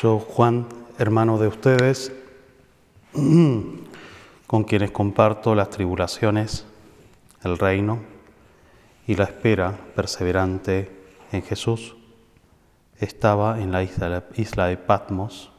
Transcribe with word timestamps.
Yo, 0.00 0.20
Juan, 0.20 0.68
hermano 0.96 1.38
de 1.38 1.48
ustedes, 1.48 2.12
con 4.46 4.62
quienes 4.62 4.92
comparto 4.92 5.56
las 5.56 5.70
tribulaciones, 5.70 6.64
el 7.42 7.58
reino 7.58 7.98
y 9.08 9.16
la 9.16 9.24
espera 9.24 9.76
perseverante 9.96 10.88
en 11.32 11.42
Jesús, 11.42 11.96
estaba 13.00 13.58
en 13.60 13.72
la 13.72 13.82
isla, 13.82 14.68
de 14.68 14.76
Patmos 14.76 15.50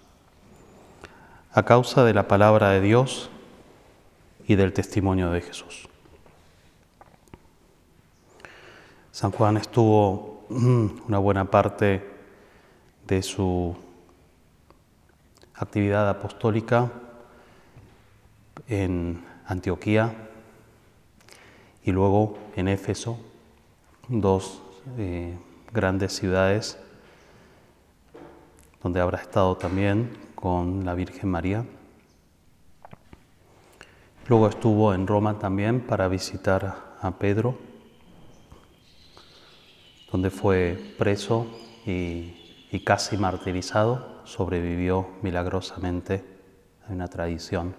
a 1.51 1.63
causa 1.63 2.05
de 2.05 2.13
la 2.13 2.29
palabra 2.29 2.69
de 2.69 2.79
Dios 2.79 3.29
y 4.47 4.55
del 4.55 4.71
testimonio 4.71 5.31
de 5.31 5.41
Jesús. 5.41 5.89
San 9.11 9.31
Juan 9.31 9.57
estuvo 9.57 10.45
una 10.49 11.17
buena 11.17 11.43
parte 11.51 12.09
de 13.05 13.21
su 13.21 13.88
actividad 15.59 16.09
apostólica 16.09 16.89
en 18.67 19.23
Antioquía 19.45 20.29
y 21.83 21.91
luego 21.91 22.37
en 22.55 22.69
Éfeso, 22.69 23.19
dos 24.07 24.61
eh, 24.97 25.37
grandes 25.73 26.13
ciudades 26.13 26.79
donde 28.81 29.01
habrá 29.01 29.19
estado 29.19 29.57
también 29.57 30.17
con 30.35 30.85
la 30.85 30.93
Virgen 30.93 31.29
María. 31.29 31.65
Luego 34.27 34.47
estuvo 34.47 34.93
en 34.93 35.07
Roma 35.07 35.39
también 35.39 35.81
para 35.81 36.07
visitar 36.07 36.95
a 37.01 37.11
Pedro, 37.11 37.57
donde 40.11 40.29
fue 40.29 40.93
preso 40.97 41.47
y, 41.85 42.38
y 42.71 42.81
casi 42.81 43.17
martirizado 43.17 44.21
sobrevivió 44.25 45.09
milagrosamente. 45.21 46.23
Hay 46.87 46.95
una 46.95 47.07
tradición 47.07 47.75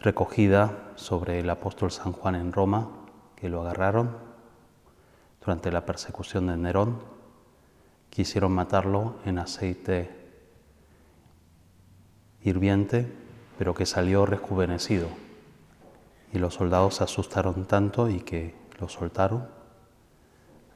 recogida 0.00 0.92
sobre 0.96 1.40
el 1.40 1.50
apóstol 1.50 1.90
San 1.90 2.12
Juan 2.12 2.34
en 2.34 2.52
Roma, 2.52 2.88
que 3.36 3.48
lo 3.48 3.62
agarraron 3.62 4.16
durante 5.40 5.70
la 5.70 5.86
persecución 5.86 6.48
de 6.48 6.56
Nerón. 6.56 6.98
Quisieron 8.10 8.52
matarlo 8.52 9.16
en 9.24 9.38
aceite 9.38 10.10
hirviente, 12.42 13.12
pero 13.58 13.74
que 13.74 13.86
salió 13.86 14.26
rejuvenecido. 14.26 15.08
Y 16.32 16.38
los 16.38 16.54
soldados 16.54 16.96
se 16.96 17.04
asustaron 17.04 17.66
tanto 17.66 18.08
y 18.08 18.20
que 18.20 18.54
lo 18.80 18.88
soltaron. 18.88 19.48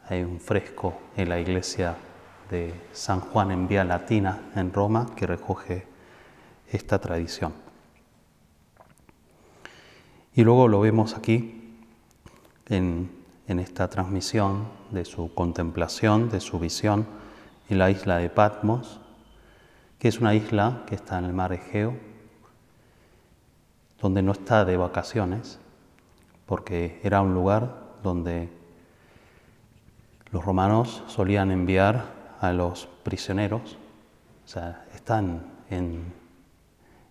Hay 0.09 0.23
un 0.23 0.41
fresco 0.41 0.99
en 1.17 1.29
la 1.29 1.39
iglesia 1.39 1.97
de 2.51 2.75
San 2.93 3.21
Juan 3.21 3.53
en 3.53 3.69
Vía 3.69 3.85
Latina, 3.85 4.51
en 4.57 4.73
Roma, 4.73 5.07
que 5.15 5.27
recoge 5.27 5.87
esta 6.71 6.99
tradición. 6.99 7.53
Y 10.35 10.43
luego 10.43 10.69
lo 10.69 10.81
vemos 10.81 11.17
aquí 11.17 11.77
en, 12.67 13.11
en 13.47 13.59
esta 13.61 13.89
transmisión 13.89 14.69
de 14.91 15.05
su 15.05 15.33
contemplación, 15.33 16.29
de 16.29 16.41
su 16.41 16.59
visión 16.59 17.07
en 17.69 17.79
la 17.79 17.91
isla 17.91 18.19
de 18.19 18.29
Patmos, 18.29 19.01
que 19.99 20.09
es 20.09 20.19
una 20.19 20.35
isla 20.35 20.83
que 20.87 20.97
está 20.97 21.19
en 21.19 21.27
el 21.27 21.33
mar 21.33 21.53
Egeo, 21.53 21.95
donde 24.01 24.23
no 24.23 24.33
está 24.33 24.65
de 24.65 24.77
vacaciones, 24.77 25.61
porque 26.47 27.01
era 27.05 27.21
un 27.21 27.35
lugar 27.35 27.77
donde 28.03 28.49
los 30.33 30.45
romanos 30.45 31.03
solían 31.07 31.51
enviar 31.51 32.20
a 32.41 32.53
los 32.53 32.89
prisioneros, 33.03 33.77
o 34.45 34.49
sea, 34.49 34.85
están 34.95 35.43
en, 35.69 36.13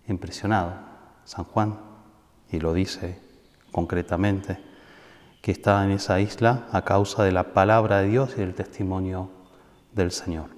impresionados. 0.08 0.74
San 1.24 1.44
Juan, 1.44 1.78
y 2.50 2.58
lo 2.58 2.72
dice 2.72 3.18
concretamente, 3.70 4.58
que 5.40 5.52
está 5.52 5.84
en 5.84 5.92
esa 5.92 6.20
isla 6.20 6.66
a 6.72 6.82
causa 6.82 7.22
de 7.22 7.32
la 7.32 7.54
palabra 7.54 8.00
de 8.00 8.08
Dios 8.08 8.32
y 8.36 8.40
del 8.40 8.54
testimonio 8.54 9.30
del 9.92 10.10
Señor. 10.10 10.48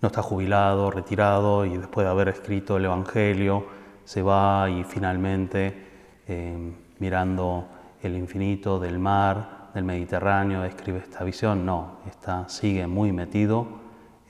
No 0.00 0.08
está 0.08 0.20
jubilado, 0.20 0.90
retirado 0.90 1.64
y 1.64 1.78
después 1.78 2.04
de 2.04 2.10
haber 2.10 2.28
escrito 2.28 2.76
el 2.76 2.84
Evangelio 2.84 3.66
se 4.04 4.20
va 4.20 4.68
y 4.68 4.84
finalmente 4.84 5.86
eh, 6.26 6.72
mirando 6.98 7.66
el 8.02 8.16
infinito 8.16 8.78
del 8.78 8.98
mar, 8.98 9.63
del 9.74 9.84
Mediterráneo 9.84 10.62
describe 10.62 11.00
esta 11.00 11.24
visión, 11.24 11.66
no, 11.66 11.98
está, 12.06 12.48
sigue 12.48 12.86
muy 12.86 13.10
metido 13.10 13.66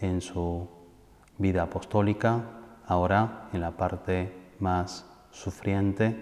en 0.00 0.22
su 0.22 0.66
vida 1.36 1.64
apostólica, 1.64 2.40
ahora 2.86 3.50
en 3.52 3.60
la 3.60 3.72
parte 3.72 4.32
más 4.58 5.04
sufriente. 5.30 6.16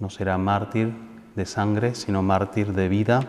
No 0.00 0.10
será 0.10 0.36
mártir 0.36 0.92
de 1.36 1.46
sangre, 1.46 1.94
sino 1.94 2.22
mártir 2.22 2.72
de 2.72 2.88
vida. 2.88 3.20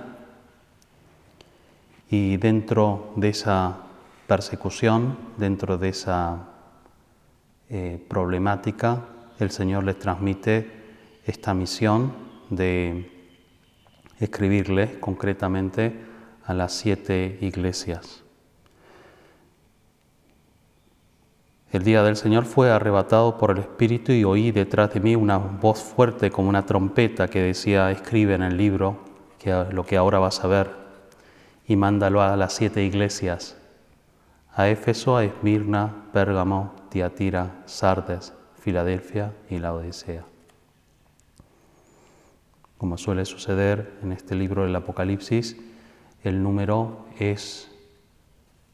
Y 2.09 2.38
dentro 2.38 3.13
de 3.16 3.29
esa 3.29 3.77
persecución, 4.25 5.17
dentro 5.38 5.77
de 5.77 5.89
esa 5.89 6.47
eh, 7.69 8.03
problemática, 8.07 9.03
el 9.38 9.51
Señor 9.51 9.83
les 9.83 10.00
transmite 10.00 10.72
esta 11.25 11.53
misión 11.53 12.12
de 12.50 13.15
escribirle 14.20 15.00
concretamente 15.00 15.94
a 16.46 16.53
las 16.53 16.74
siete 16.74 17.38
iglesias. 17.42 18.24
El 21.72 21.84
día 21.84 22.03
del 22.03 22.16
Señor 22.16 22.46
fue 22.46 22.72
arrebatado 22.72 23.38
por 23.38 23.51
el 23.51 23.57
Espíritu 23.57 24.13
y 24.13 24.24
oí 24.24 24.51
detrás 24.51 24.94
de 24.94 25.01
mí 25.01 25.16
una 25.16 25.38
voz 25.38 25.84
fuerte 25.84 26.31
como 26.31 26.48
una 26.48 26.66
trompeta 26.66 27.28
que 27.28 27.42
decía, 27.42 27.92
escribe 27.92 28.36
en 28.36 28.44
el 28.44 28.56
libro 28.56 29.04
lo 29.72 29.86
que 29.86 29.98
ahora 29.98 30.19
vas 30.19 30.44
a 30.44 30.48
ver 30.48 30.72
y 31.68 31.75
mándalo 31.75 32.22
a 32.22 32.36
las 32.36 32.54
siete 32.54 32.84
iglesias, 32.84 33.57
a 34.54 34.69
Éfeso, 34.69 35.18
a 35.18 35.24
Esmirna, 35.24 36.06
Pérgamo, 36.13 36.74
Tiatira, 36.89 37.63
Sardes, 37.66 38.34
Filadelfia 38.60 39.34
y 39.50 39.60
la 39.60 39.74
Odisea. 39.74 40.24
Como 42.86 43.00
suele 43.00 43.26
suceder 43.26 43.98
en 44.04 44.12
este 44.12 44.36
libro 44.36 44.62
del 44.62 44.76
Apocalipsis, 44.76 45.58
el 46.24 46.44
número 46.44 47.08
es 47.18 47.72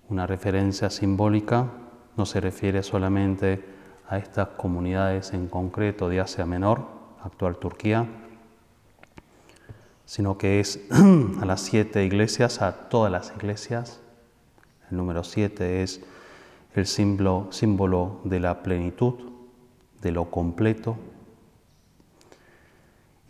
una 0.09 0.27
referencia 0.27 0.89
simbólica, 0.89 1.71
no 2.17 2.25
se 2.25 2.41
refiere 2.41 2.83
solamente 2.83 3.63
a 4.09 4.17
estas 4.17 4.49
comunidades 4.49 5.31
en 5.31 5.47
concreto 5.47 6.09
de 6.09 6.19
Asia 6.19 6.45
Menor, 6.45 6.89
actual 7.23 7.55
Turquía, 7.55 8.05
sino 10.05 10.37
que 10.37 10.59
es 10.59 10.81
a 11.41 11.45
las 11.45 11.61
siete 11.61 12.03
iglesias, 12.03 12.61
a 12.61 12.89
todas 12.89 13.13
las 13.13 13.31
iglesias. 13.37 14.01
El 14.89 14.97
número 14.97 15.23
siete 15.23 15.83
es 15.83 16.01
el 16.75 16.85
símbolo, 16.85 17.47
símbolo 17.51 18.19
de 18.25 18.41
la 18.41 18.61
plenitud, 18.61 19.13
de 20.01 20.11
lo 20.11 20.29
completo. 20.29 20.97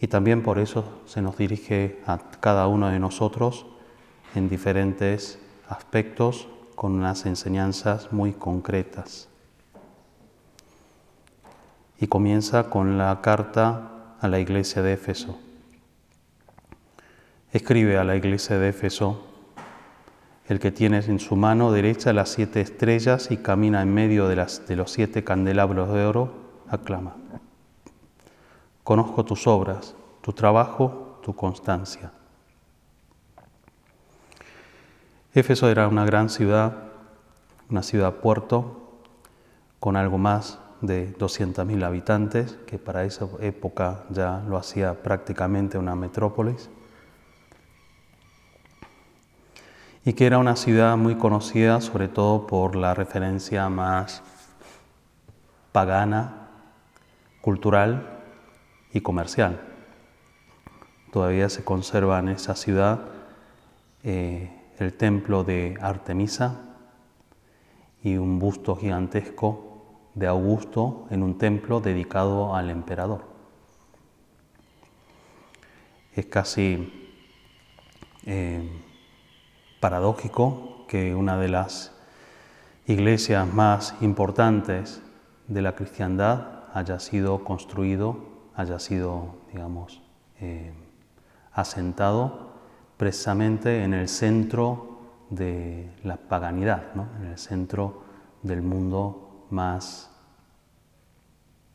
Y 0.02 0.08
también 0.08 0.42
por 0.42 0.58
eso 0.58 0.84
se 1.06 1.22
nos 1.22 1.38
dirige 1.38 2.02
a 2.08 2.18
cada 2.40 2.66
uno 2.66 2.90
de 2.90 2.98
nosotros 2.98 3.68
en 4.34 4.50
diferentes 4.50 5.38
aspectos 5.70 6.48
con 6.76 6.94
unas 6.94 7.28
enseñanzas 7.28 8.12
muy 8.12 8.34
concretas. 8.34 9.30
Y 12.00 12.08
comienza 12.08 12.72
con 12.72 12.98
la 12.98 13.22
carta 13.22 14.16
a 14.20 14.28
la 14.28 14.40
iglesia 14.40 14.82
de 14.82 14.94
Éfeso. 14.94 15.38
Escribe 17.54 18.00
a 18.00 18.04
la 18.04 18.16
iglesia 18.16 18.58
de 18.58 18.70
Éfeso, 18.70 19.24
el 20.48 20.60
que 20.60 20.72
tiene 20.72 20.98
en 20.98 21.20
su 21.20 21.36
mano 21.36 21.72
derecha 21.72 22.12
las 22.12 22.30
siete 22.30 22.60
estrellas 22.60 23.30
y 23.30 23.38
camina 23.38 23.84
en 23.84 23.94
medio 23.94 24.28
de, 24.28 24.36
las, 24.36 24.68
de 24.68 24.76
los 24.76 24.92
siete 24.92 25.24
candelabros 25.24 25.94
de 25.94 26.06
oro, 26.06 26.34
aclama. 26.70 27.21
Conozco 28.84 29.24
tus 29.24 29.46
obras, 29.48 29.96
tu 30.22 30.34
trabajo, 30.34 31.20
tu 31.24 31.36
constancia. 31.36 32.12
Éfeso 35.34 35.70
era 35.70 35.88
una 35.88 36.04
gran 36.04 36.30
ciudad, 36.30 36.74
una 37.70 37.84
ciudad 37.84 38.16
puerto, 38.16 39.00
con 39.80 39.96
algo 39.96 40.18
más 40.18 40.60
de 40.82 41.16
200.000 41.18 41.84
habitantes, 41.84 42.58
que 42.66 42.78
para 42.78 43.04
esa 43.04 43.28
época 43.40 44.04
ya 44.10 44.44
lo 44.48 44.58
hacía 44.58 45.02
prácticamente 45.02 45.78
una 45.78 45.96
metrópolis, 45.96 46.70
y 50.04 50.14
que 50.14 50.26
era 50.26 50.40
una 50.40 50.56
ciudad 50.56 50.98
muy 50.98 51.16
conocida 51.16 51.80
sobre 51.80 52.08
todo 52.08 52.48
por 52.48 52.76
la 52.76 52.96
referencia 52.96 53.70
más 53.70 54.24
pagana, 55.72 56.50
cultural 57.42 58.11
y 58.94 59.02
comercial. 59.02 59.62
Todavía 61.12 61.50
se 61.50 61.64
conserva 61.64 62.20
en 62.20 62.30
esa 62.30 62.56
ciudad 62.56 63.02
eh, 64.04 64.50
el 64.80 64.94
templo 64.94 65.44
de 65.44 65.78
Artemisa 65.82 66.62
y 68.04 68.18
un 68.18 68.40
busto 68.40 68.76
gigantesco 68.76 69.72
de 70.16 70.28
Augusto 70.28 71.08
en 71.10 71.24
un 71.24 71.38
templo 71.38 71.80
dedicado 71.80 72.56
al 72.56 72.70
emperador. 72.70 73.26
Es 76.14 76.26
casi 76.26 77.18
eh, 78.26 78.70
paradójico 79.80 80.86
que 80.88 81.16
una 81.16 81.38
de 81.38 81.48
las 81.48 81.94
iglesias 82.86 83.52
más 83.54 83.96
importantes 84.02 85.02
de 85.48 85.62
la 85.62 85.76
cristiandad 85.76 86.66
haya 86.74 87.00
sido 87.00 87.44
construido, 87.44 88.31
haya 88.56 88.80
sido, 88.80 89.36
digamos, 89.52 90.02
eh, 90.40 90.74
asentado 91.54 92.52
precisamente 92.98 93.84
en 93.84 93.94
el 93.94 94.08
centro 94.08 95.00
de 95.30 95.90
la 96.04 96.18
paganidad, 96.18 96.84
en 97.20 97.28
el 97.28 97.38
centro 97.38 98.04
del 98.44 98.62
mundo 98.62 99.48
más 99.50 100.10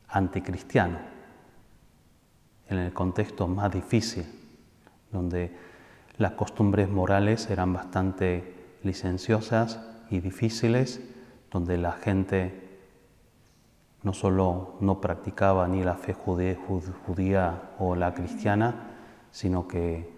anticristiano, 0.09 0.99
en 2.69 2.79
el 2.79 2.93
contexto 2.93 3.49
más 3.49 3.73
difícil, 3.73 4.27
donde 5.11 5.57
las 6.19 6.33
costumbres 6.33 6.89
morales 6.89 7.51
eran 7.51 7.73
bastante 7.73 8.79
licenciosas 8.83 9.81
y 10.11 10.21
difíciles, 10.21 11.01
donde 11.51 11.77
la 11.79 11.93
gente 11.93 12.66
no 14.07 14.13
solo 14.13 14.77
no 14.79 15.01
practicaba 15.01 15.67
ni 15.67 15.83
la 15.83 15.97
fe 15.97 16.15
judía 16.15 17.63
o 17.81 17.97
la 17.97 18.15
cristiana, 18.15 18.73
sino 19.33 19.67
que 19.67 20.09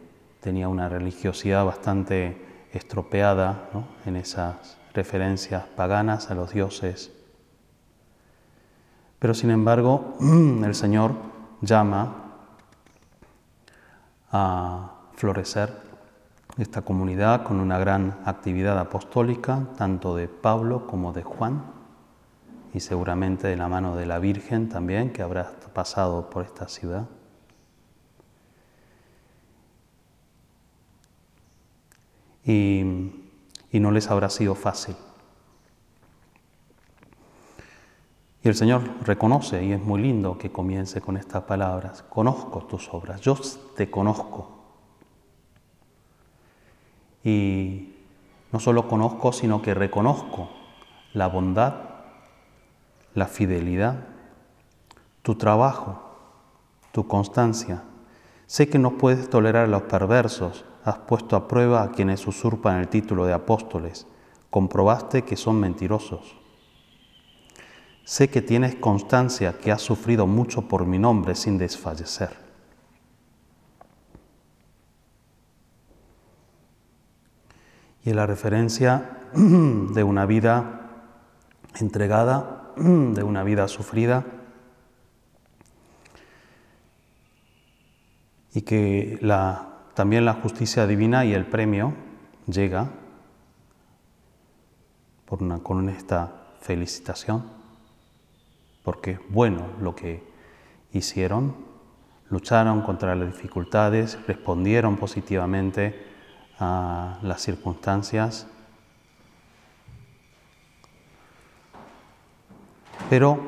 tenía 0.41 0.69
una 0.69 0.91
religiosidad 0.91 1.65
bastante 1.65 2.69
estropeada 2.71 3.71
en 4.05 4.17
esas 4.17 4.77
referencias 4.93 5.65
paganas 5.75 6.31
a 6.31 6.35
los 6.35 6.53
dioses. 6.53 7.11
Pero 9.19 9.33
sin 9.33 9.51
embargo, 9.51 10.19
el 10.21 10.75
Señor 10.75 11.13
llama 11.63 12.15
a 14.31 14.91
florecer 15.15 15.73
esta 16.59 16.83
comunidad 16.83 17.43
con 17.43 17.59
una 17.59 17.79
gran 17.79 18.19
actividad 18.27 18.79
apostólica, 18.79 19.63
tanto 19.79 20.15
de 20.15 20.29
Pablo 20.29 20.87
como 20.87 21.15
de 21.15 21.23
Juan, 21.23 21.78
y 22.75 22.81
seguramente 22.81 23.49
de 23.49 23.57
la 23.57 23.69
mano 23.69 23.97
de 23.97 24.07
la 24.07 24.19
Virgen 24.19 24.69
también, 24.69 25.13
que 25.13 25.23
habrá 25.23 25.53
pasado 25.73 26.31
por 26.31 26.45
esta 26.45 26.69
ciudad. 26.69 27.09
y, 32.49 32.83
no 33.73 33.91
les 33.91 34.11
habrá 34.11 34.31
sido 34.31 34.55
fácil. 34.55 34.97
Y 38.43 38.49
el 38.49 38.55
Señor 38.55 38.83
reconoce, 39.05 39.65
y 39.65 39.73
es 39.73 39.81
muy 39.81 40.01
lindo 40.01 40.39
que 40.39 40.51
comience 40.51 41.01
con 41.01 41.17
estas 41.17 41.43
palabras, 41.45 42.03
conozco 42.09 42.65
tus 42.65 42.89
obras, 42.93 43.21
yo 43.21 43.37
te 43.77 43.91
conozco. 43.91 44.57
Y 47.23 47.95
no 48.53 48.61
solo 48.61 48.89
conozco, 48.89 49.33
sino 49.33 49.61
que 49.61 49.75
reconozco 49.75 50.49
la 51.13 51.27
bondad, 51.27 51.88
la 53.15 53.27
fidelidad, 53.27 54.07
tu 55.23 55.35
trabajo, 55.35 56.01
tu 56.93 57.07
constancia. 57.07 57.83
Sé 58.47 58.69
que 58.69 58.79
no 58.79 58.99
puedes 58.99 59.29
tolerar 59.29 59.65
a 59.65 59.69
los 59.69 59.83
perversos, 59.83 60.65
has 60.85 60.99
puesto 60.99 61.37
a 61.37 61.49
prueba 61.49 61.83
a 61.83 61.91
quienes 61.91 62.27
usurpan 62.27 62.81
el 62.81 62.89
título 62.89 63.27
de 63.27 63.35
apóstoles, 63.35 64.07
comprobaste 64.51 65.23
que 65.23 65.37
son 65.37 65.61
mentirosos. 65.61 66.37
Sé 68.05 68.31
que 68.31 68.41
tienes 68.41 68.75
constancia 68.77 69.59
que 69.59 69.71
has 69.71 69.83
sufrido 69.83 70.27
mucho 70.27 70.63
por 70.63 70.87
mi 70.87 70.99
nombre 70.99 71.35
sin 71.35 71.59
desfallecer. 71.59 72.49
Y 78.03 78.15
la 78.15 78.25
referencia 78.25 79.19
de 79.35 80.03
una 80.03 80.25
vida 80.25 80.89
entregada, 81.79 82.58
de 82.79 83.23
una 83.23 83.43
vida 83.43 83.69
sufrida, 83.69 84.25
y 88.55 88.63
que 88.63 89.19
la 89.21 89.69
también 89.99 90.25
la 90.25 90.35
justicia 90.35 90.87
divina 90.87 91.25
y 91.25 91.35
el 91.35 91.45
premio 91.45 91.93
llega 92.47 92.89
por 95.27 95.43
una, 95.43 95.59
con 95.59 95.89
esta 95.89 96.55
felicitación, 96.61 97.43
porque 98.85 99.11
es 99.11 99.21
bueno 99.29 99.67
lo 99.81 99.97
que 99.97 100.23
hicieron, 100.93 101.57
lucharon 102.31 102.83
contra 102.83 103.17
las 103.17 103.27
dificultades, 103.27 104.25
respondieron 104.29 104.99
positivamente 104.99 106.01
a 106.61 107.19
las 107.23 107.43
circunstancias, 107.43 108.47
pero 113.09 113.39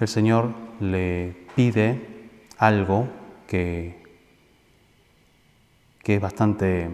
el 0.00 0.08
Señor 0.08 0.52
le 0.80 1.46
pide 1.54 2.28
algo 2.58 3.08
que 3.46 4.06
que 6.06 6.14
es 6.14 6.20
bastante 6.20 6.88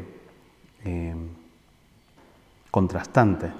eh, 0.86 1.14
contrastante. 2.70 3.52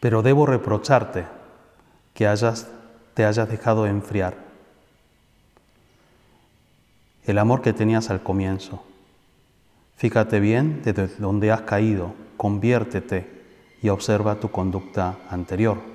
Pero 0.00 0.20
debo 0.20 0.46
reprocharte 0.46 1.24
que 2.12 2.24
te 3.14 3.24
hayas 3.24 3.48
dejado 3.48 3.86
enfriar 3.86 4.34
el 7.24 7.38
amor 7.38 7.62
que 7.62 7.72
tenías 7.72 8.10
al 8.10 8.24
comienzo. 8.24 8.84
Fíjate 9.94 10.40
bien 10.40 10.82
desde 10.82 11.06
donde 11.18 11.52
has 11.52 11.60
caído, 11.60 12.14
conviértete 12.36 13.30
y 13.80 13.90
observa 13.90 14.40
tu 14.40 14.50
conducta 14.50 15.18
anterior. 15.30 15.93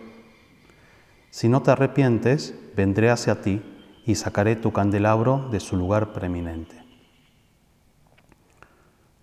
Si 1.31 1.47
no 1.49 1.61
te 1.61 1.71
arrepientes, 1.71 2.55
vendré 2.75 3.09
hacia 3.09 3.41
ti 3.41 3.61
y 4.05 4.15
sacaré 4.15 4.55
tu 4.55 4.71
candelabro 4.73 5.47
de 5.51 5.59
su 5.59 5.77
lugar 5.77 6.13
preeminente. 6.13 6.83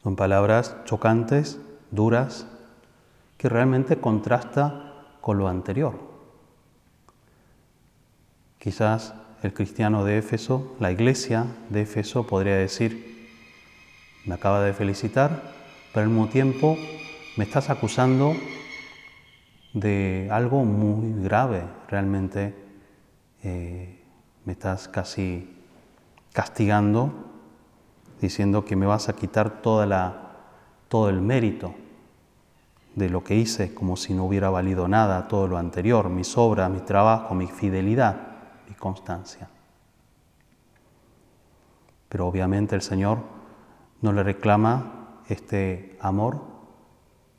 Son 0.03 0.15
palabras 0.15 0.77
chocantes, 0.85 1.59
duras, 1.91 2.47
que 3.39 3.49
realmente 3.49 3.99
contrasta 3.99 4.93
con 5.21 5.39
lo 5.39 5.49
anterior. 5.49 5.99
Quizás 8.59 9.15
el 9.43 9.53
cristiano 9.53 10.05
de 10.05 10.19
Éfeso, 10.19 10.77
la 10.81 10.93
iglesia 10.93 11.47
de 11.71 11.83
Éfeso 11.83 12.27
podría 12.27 12.57
decir, 12.57 13.29
me 14.25 14.35
acaba 14.35 14.63
de 14.63 14.73
felicitar, 14.73 15.55
pero 15.93 16.05
al 16.05 16.11
mismo 16.11 16.29
tiempo 16.29 16.77
me 17.37 17.45
estás 17.45 17.71
acusando 17.71 18.35
de 19.77 20.29
algo 20.33 20.65
muy 20.65 21.23
grave. 21.23 21.63
Realmente 21.89 22.55
eh, 23.43 24.03
me 24.47 24.53
estás 24.53 24.89
casi 24.89 25.55
castigando, 26.33 27.13
diciendo 28.21 28.65
que 28.65 28.75
me 28.75 28.87
vas 28.87 29.11
a 29.11 29.15
quitar 29.15 29.61
toda 29.61 29.85
la, 29.85 30.33
todo 30.89 31.11
el 31.11 31.21
mérito 31.21 31.75
de 32.95 33.11
lo 33.11 33.23
que 33.23 33.35
hice, 33.35 33.75
como 33.75 33.99
si 33.99 34.15
no 34.15 34.25
hubiera 34.25 34.49
valido 34.49 34.89
nada 34.89 35.29
todo 35.29 35.47
lo 35.47 35.59
anterior, 35.59 36.09
mis 36.09 36.39
obras, 36.39 36.71
mi 36.71 36.81
trabajo, 36.81 37.35
mi 37.35 37.47
fidelidad, 37.47 38.17
mi 38.67 38.75
constancia. 38.75 39.51
Pero 42.09 42.27
obviamente 42.27 42.75
el 42.75 42.83
Señor 42.83 43.19
no 44.01 44.15
le 44.15 44.23
reclama 44.23 45.21
este 45.29 45.99
amor 46.01 46.41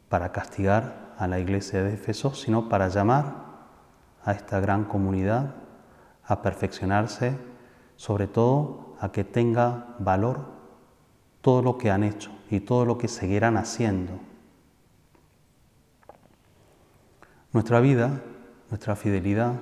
para 0.08 0.32
castigar 0.32 1.07
a 1.18 1.28
la 1.28 1.40
iglesia 1.40 1.84
de 1.84 1.94
Éfeso, 1.94 2.34
sino 2.34 2.70
para 2.70 2.90
llamar 2.90 3.48
a 4.24 4.32
esta 4.34 4.60
gran 4.60 4.86
comunidad 4.86 5.56
a 6.26 6.42
perfeccionarse, 6.42 7.38
sobre 7.96 8.28
todo 8.28 8.96
a 9.00 9.12
que 9.12 9.24
tenga 9.24 9.96
valor 10.00 10.58
todo 11.42 11.62
lo 11.62 11.78
que 11.78 11.92
han 11.92 12.04
hecho 12.04 12.32
y 12.50 12.60
todo 12.60 12.86
lo 12.86 12.98
que 12.98 13.08
seguirán 13.08 13.58
haciendo. 13.58 14.20
Nuestra 17.54 17.80
vida, 17.80 18.22
nuestra 18.70 18.96
fidelidad, 18.96 19.54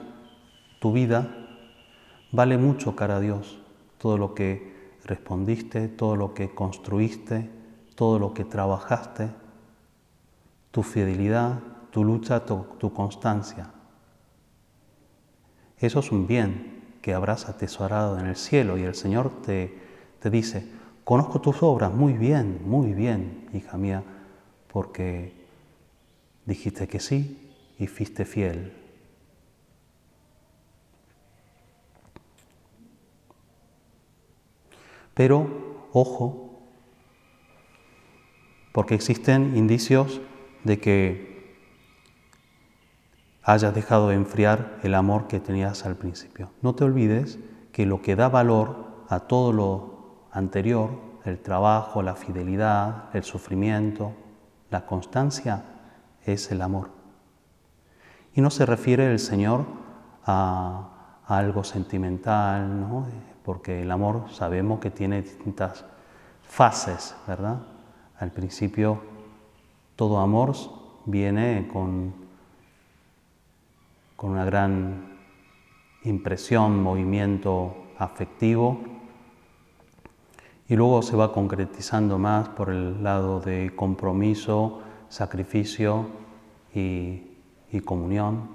tu 0.80 0.92
vida, 0.92 1.28
vale 2.32 2.58
mucho 2.58 2.96
cara 2.96 3.18
a 3.18 3.20
Dios. 3.20 3.60
Todo 3.98 4.18
lo 4.18 4.34
que 4.34 4.98
respondiste, 5.06 5.88
todo 5.88 6.16
lo 6.16 6.34
que 6.34 6.54
construiste, 6.54 7.50
todo 7.96 8.20
lo 8.20 8.34
que 8.34 8.44
trabajaste, 8.44 9.30
tu 10.76 10.84
fidelidad, 10.84 11.60
tu 11.90 12.04
lucha, 12.04 12.44
tu, 12.44 12.92
constancia. 12.94 13.72
Eso 15.78 16.02
es 16.02 16.12
un 16.12 16.28
bien 16.28 16.98
que 17.02 17.14
habrás 17.14 17.48
atesorado 17.48 18.20
en 18.20 18.26
el 18.26 18.36
cielo 18.36 18.78
y 18.78 18.84
el 18.84 18.94
Señor 18.94 19.42
te, 19.42 19.74
te 20.20 20.30
dice, 20.30 20.68
conozco 21.06 21.40
tus 21.40 21.64
obras 21.64 21.94
muy 21.94 22.12
bien, 22.12 22.60
muy 22.66 22.92
bien, 22.92 23.48
hija 23.54 23.78
mía, 23.78 24.04
porque 24.68 25.32
dijiste 26.46 26.90
que 26.90 27.00
sí 27.00 27.54
y 27.80 27.88
fuiste 27.88 28.26
fiel. 28.26 28.74
Pero, 35.14 35.88
ojo, 35.94 36.60
porque 38.74 38.96
existen 38.96 39.56
indicios 39.56 40.20
de 40.66 40.80
que 40.80 41.36
hayas 43.44 43.74
dejado 43.74 44.10
de 44.10 44.16
enfriar 44.16 44.80
el 44.84 44.96
amor 44.96 45.28
que 45.28 45.40
tenías 45.40 45.86
al 45.86 45.96
principio. 45.96 46.52
No 46.62 46.76
te 46.76 46.84
olvides 46.84 47.40
que 47.72 47.86
lo 47.86 48.02
que 48.02 48.16
da 48.16 48.28
valor 48.28 49.06
a 49.08 49.22
todo 49.22 49.54
lo 49.54 50.28
anterior, 50.32 50.90
el 51.24 51.40
trabajo, 51.40 52.02
la 52.02 52.16
fidelidad, 52.16 53.06
el 53.14 53.24
sufrimiento, 53.24 54.14
la 54.72 54.86
constancia, 54.86 55.64
es 56.26 56.52
el 56.52 56.62
amor. 56.62 56.90
Y 58.34 58.42
no 58.42 58.50
se 58.50 58.66
refiere 58.66 59.12
el 59.12 59.20
Señor 59.20 59.66
a, 60.26 61.22
algo 61.28 61.64
sentimental, 61.64 62.82
¿no? 62.82 63.08
porque 63.44 63.82
el 63.82 63.92
amor 63.92 64.26
sabemos 64.32 64.80
que 64.80 64.92
tiene 64.92 65.24
distintas 65.24 65.86
fases, 66.44 67.16
¿verdad? 67.28 67.62
Al 68.20 68.32
principio 68.32 69.02
todo 69.96 70.20
amor 70.20 70.54
viene 71.06 71.70
con, 71.72 72.14
con 74.16 74.32
una 74.32 74.46
gran 74.46 75.16
impresión, 76.04 76.82
movimiento 76.82 77.76
afectivo, 77.98 78.80
y 80.68 80.76
luego 80.76 81.02
se 81.02 81.16
va 81.16 81.32
concretizando 81.32 82.18
más 82.18 82.50
por 82.50 82.70
el 82.70 83.04
lado 83.04 83.40
de 83.40 83.72
compromiso, 83.76 84.82
sacrificio 85.10 86.08
y, 86.74 87.22
comunión. 87.84 88.48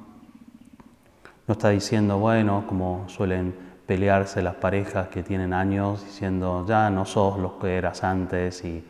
No 1.47 1.53
está 1.53 1.69
diciendo, 1.69 2.19
bueno, 2.19 2.65
como 2.67 3.07
suelen 3.07 3.55
pelearse 3.87 4.41
las 4.41 4.55
parejas 4.55 5.09
que 5.09 5.23
tienen 5.23 5.53
años 5.53 6.03
diciendo, 6.03 6.65
ya 6.67 6.89
no 6.89 7.05
sos 7.05 7.39
lo 7.39 7.59
que 7.59 7.77
eras 7.77 8.03
antes 8.03 8.65
y 8.65 8.83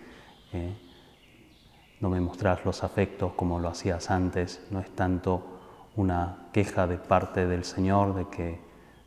eh, 0.53 0.77
no 2.01 2.09
me 2.09 2.21
mostrás 2.21 2.65
los 2.65 2.83
afectos 2.83 3.33
como 3.35 3.59
lo 3.59 3.69
hacías 3.69 4.11
antes. 4.11 4.67
No 4.71 4.81
es 4.81 4.91
tanto 4.95 5.61
una 5.97 6.49
queja 6.53 6.87
de 6.87 6.97
parte 6.97 7.47
del 7.47 7.65
Señor 7.65 8.15
de 8.15 8.29
que 8.29 8.61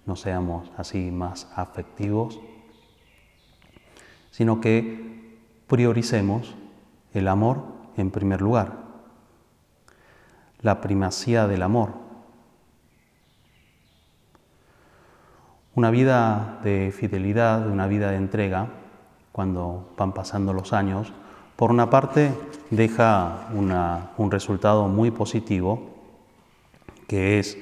no 0.05 0.15
seamos 0.15 0.71
así 0.77 1.11
más 1.11 1.51
afectivos, 1.55 2.39
sino 4.31 4.61
que 4.61 5.39
prioricemos 5.67 6.55
el 7.13 7.27
amor 7.27 7.63
en 7.97 8.11
primer 8.11 8.41
lugar, 8.41 8.77
la 10.61 10.81
primacía 10.81 11.47
del 11.47 11.63
amor 11.63 12.03
Una 15.75 15.89
vida 15.89 16.59
de 16.63 16.93
fidelidad, 16.95 17.67
una 17.67 17.87
vida 17.87 18.11
de 18.11 18.17
entrega, 18.17 18.67
cuando 19.31 19.91
van 19.97 20.13
pasando 20.13 20.53
los 20.53 20.71
años, 20.71 21.11
por 21.63 21.71
una 21.71 21.89
parte 21.89 22.33
deja 22.71 23.47
un 23.53 24.29
resultado 24.29 24.89
muy 24.89 25.11
positivo, 25.11 25.91
que 27.07 27.39
es 27.39 27.57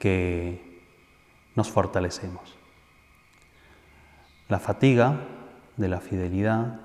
que 0.00 0.82
nos 1.54 1.70
fortalecemos. 1.70 2.56
La 4.48 4.58
fatiga 4.58 5.20
de 5.76 5.86
la 5.86 6.00
fidelidad, 6.00 6.80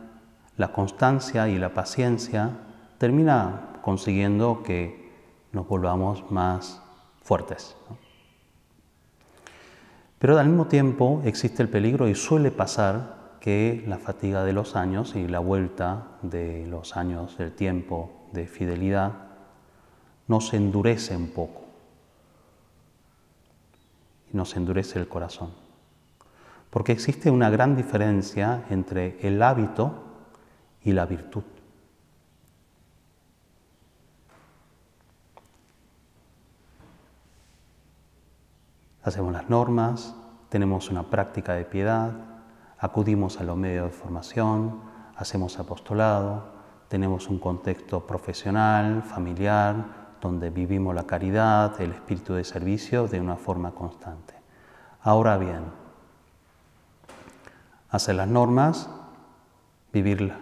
la 0.57 0.71
constancia 0.71 1.49
y 1.49 1.57
la 1.57 1.73
paciencia 1.73 2.51
termina 2.99 3.79
consiguiendo 3.81 4.61
que 4.61 5.11
nos 5.51 5.67
volvamos 5.67 6.29
más 6.29 6.83
fuertes. 7.23 7.75
Pero 10.19 10.37
al 10.37 10.47
mismo 10.47 10.67
tiempo 10.67 11.23
existe 11.25 11.63
el 11.63 11.69
peligro 11.69 12.07
y 12.07 12.13
suele 12.13 12.51
pasar 12.51 13.17
que 13.39 13.83
la 13.87 13.97
fatiga 13.97 14.43
de 14.43 14.53
los 14.53 14.75
años 14.75 15.15
y 15.15 15.27
la 15.27 15.39
vuelta 15.39 16.07
de 16.21 16.67
los 16.67 16.97
años 16.97 17.37
del 17.37 17.53
tiempo 17.53 18.11
de 18.33 18.47
fidelidad 18.47 19.13
nos 20.27 20.53
endurece 20.53 21.15
un 21.15 21.29
poco 21.29 21.61
y 24.31 24.37
nos 24.37 24.55
endurece 24.55 24.99
el 24.99 25.07
corazón. 25.07 25.51
Porque 26.69 26.91
existe 26.91 27.31
una 27.31 27.49
gran 27.49 27.75
diferencia 27.75 28.65
entre 28.69 29.17
el 29.27 29.41
hábito 29.41 30.03
y 30.83 30.91
la 30.91 31.05
virtud. 31.05 31.43
Hacemos 39.01 39.33
las 39.33 39.49
normas, 39.49 40.13
tenemos 40.49 40.89
una 40.91 41.09
práctica 41.09 41.53
de 41.53 41.65
piedad, 41.65 42.11
acudimos 42.79 43.39
a 43.39 43.43
los 43.43 43.57
medios 43.57 43.85
de 43.85 43.91
formación, 43.91 44.81
hacemos 45.15 45.59
apostolado, 45.59 46.59
tenemos 46.87 47.27
un 47.27 47.39
contexto 47.39 48.05
profesional, 48.07 49.03
familiar, 49.03 50.09
donde 50.21 50.49
vivimos 50.49 50.95
la 50.95 51.03
caridad, 51.03 51.79
el 51.81 51.91
espíritu 51.91 52.33
de 52.33 52.43
servicio 52.43 53.07
de 53.07 53.19
una 53.19 53.35
forma 53.35 53.71
constante. 53.71 54.33
Ahora 55.01 55.37
bien, 55.37 55.63
hacer 57.89 58.15
las 58.15 58.27
normas, 58.27 58.89
vivir 59.93 60.33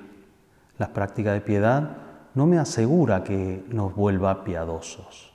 las 0.78 0.90
prácticas 0.90 1.34
de 1.34 1.42
piedad, 1.42 1.98
no 2.34 2.46
me 2.46 2.60
asegura 2.60 3.24
que 3.24 3.66
nos 3.70 3.96
vuelva 3.96 4.44
piadosos. 4.44 5.34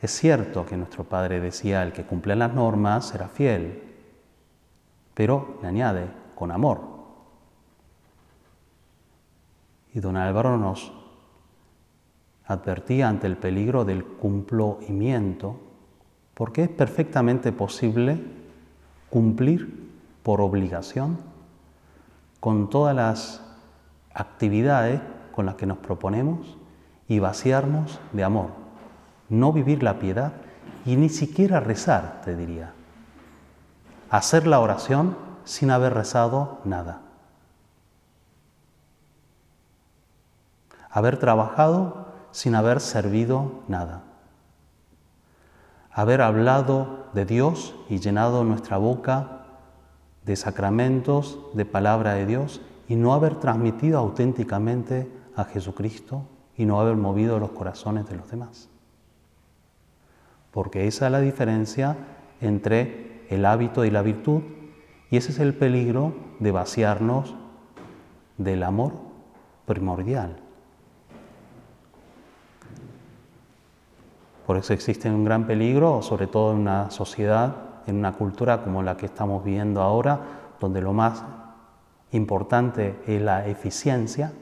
Es 0.00 0.12
cierto 0.12 0.66
que 0.66 0.76
nuestro 0.76 1.04
Padre 1.04 1.40
decía, 1.40 1.82
el 1.82 1.92
que 1.92 2.04
cumple 2.04 2.36
las 2.36 2.52
normas 2.52 3.06
será 3.06 3.28
fiel, 3.28 3.91
pero 5.14 5.58
le 5.62 5.68
añade, 5.68 6.10
con 6.34 6.50
amor. 6.50 6.80
Y 9.94 10.00
don 10.00 10.16
Álvaro 10.16 10.56
nos 10.56 10.92
advertía 12.46 13.08
ante 13.08 13.26
el 13.26 13.36
peligro 13.36 13.84
del 13.84 14.04
cumplimiento, 14.04 15.60
porque 16.34 16.64
es 16.64 16.68
perfectamente 16.68 17.52
posible 17.52 18.18
cumplir 19.10 19.90
por 20.22 20.40
obligación 20.40 21.18
con 22.40 22.70
todas 22.70 22.96
las 22.96 23.42
actividades 24.14 25.00
con 25.32 25.46
las 25.46 25.54
que 25.54 25.66
nos 25.66 25.78
proponemos 25.78 26.56
y 27.08 27.18
vaciarnos 27.18 28.00
de 28.12 28.24
amor 28.24 28.62
no 29.32 29.50
vivir 29.50 29.82
la 29.82 29.98
piedad 29.98 30.32
y 30.84 30.96
ni 30.96 31.08
siquiera 31.08 31.58
rezar, 31.58 32.20
te 32.22 32.36
diría. 32.36 32.74
Hacer 34.12 34.46
la 34.46 34.60
oración 34.60 35.16
sin 35.44 35.70
haber 35.70 35.94
rezado 35.94 36.58
nada. 36.66 37.00
Haber 40.90 41.16
trabajado 41.16 42.08
sin 42.30 42.54
haber 42.54 42.80
servido 42.80 43.62
nada. 43.68 44.02
haber 45.94 46.20
hablado 46.20 47.06
de 47.14 47.24
Dios 47.24 47.74
y 47.88 48.00
llenado 48.00 48.44
nuestra 48.44 48.76
boca 48.76 49.46
de 50.26 50.36
sacramentos, 50.36 51.38
de 51.54 51.64
palabra 51.64 52.12
de 52.12 52.26
Dios, 52.26 52.60
y 52.88 52.96
no 52.96 53.14
haber 53.14 53.36
transmitido 53.36 53.98
auténticamente 53.98 55.10
a 55.36 55.44
Jesucristo 55.44 56.26
y 56.54 56.66
no 56.66 56.80
haber 56.80 56.96
movido 56.96 57.38
los 57.38 57.52
corazones 57.52 58.06
de 58.10 58.16
los 58.16 58.30
demás. 58.30 58.68
Porque 60.50 60.86
esa 60.86 61.06
es 61.06 61.12
la 61.12 61.20
diferencia 61.20 61.96
entre 62.42 63.11
el 63.34 63.46
hábito 63.46 63.84
y 63.84 63.90
la 63.90 64.02
virtud, 64.02 64.42
y 65.10 65.16
ese 65.16 65.32
es 65.32 65.38
el 65.38 65.54
peligro 65.54 66.12
de 66.38 66.52
vaciarnos 66.52 67.34
del 68.38 68.62
amor 68.62 68.92
primordial. 69.66 70.36
Por 74.46 74.56
eso 74.56 74.72
existe 74.72 75.08
un 75.10 75.24
gran 75.24 75.46
peligro, 75.46 76.02
sobre 76.02 76.26
todo 76.26 76.52
en 76.52 76.58
una 76.58 76.90
sociedad, 76.90 77.54
en 77.86 77.96
una 77.96 78.12
cultura 78.12 78.62
como 78.62 78.82
la 78.82 78.96
que 78.96 79.06
estamos 79.06 79.44
viviendo 79.44 79.80
ahora, 79.80 80.20
donde 80.60 80.80
lo 80.80 80.92
más 80.92 81.24
importante 82.10 83.00
es 83.06 83.22
la 83.22 83.46
eficiencia. 83.46 84.32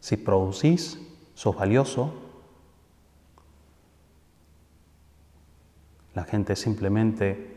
Si 0.00 0.16
producís, 0.16 0.98
sos 1.34 1.56
valioso. 1.56 2.27
La 6.18 6.24
gente 6.24 6.56
simplemente 6.56 7.56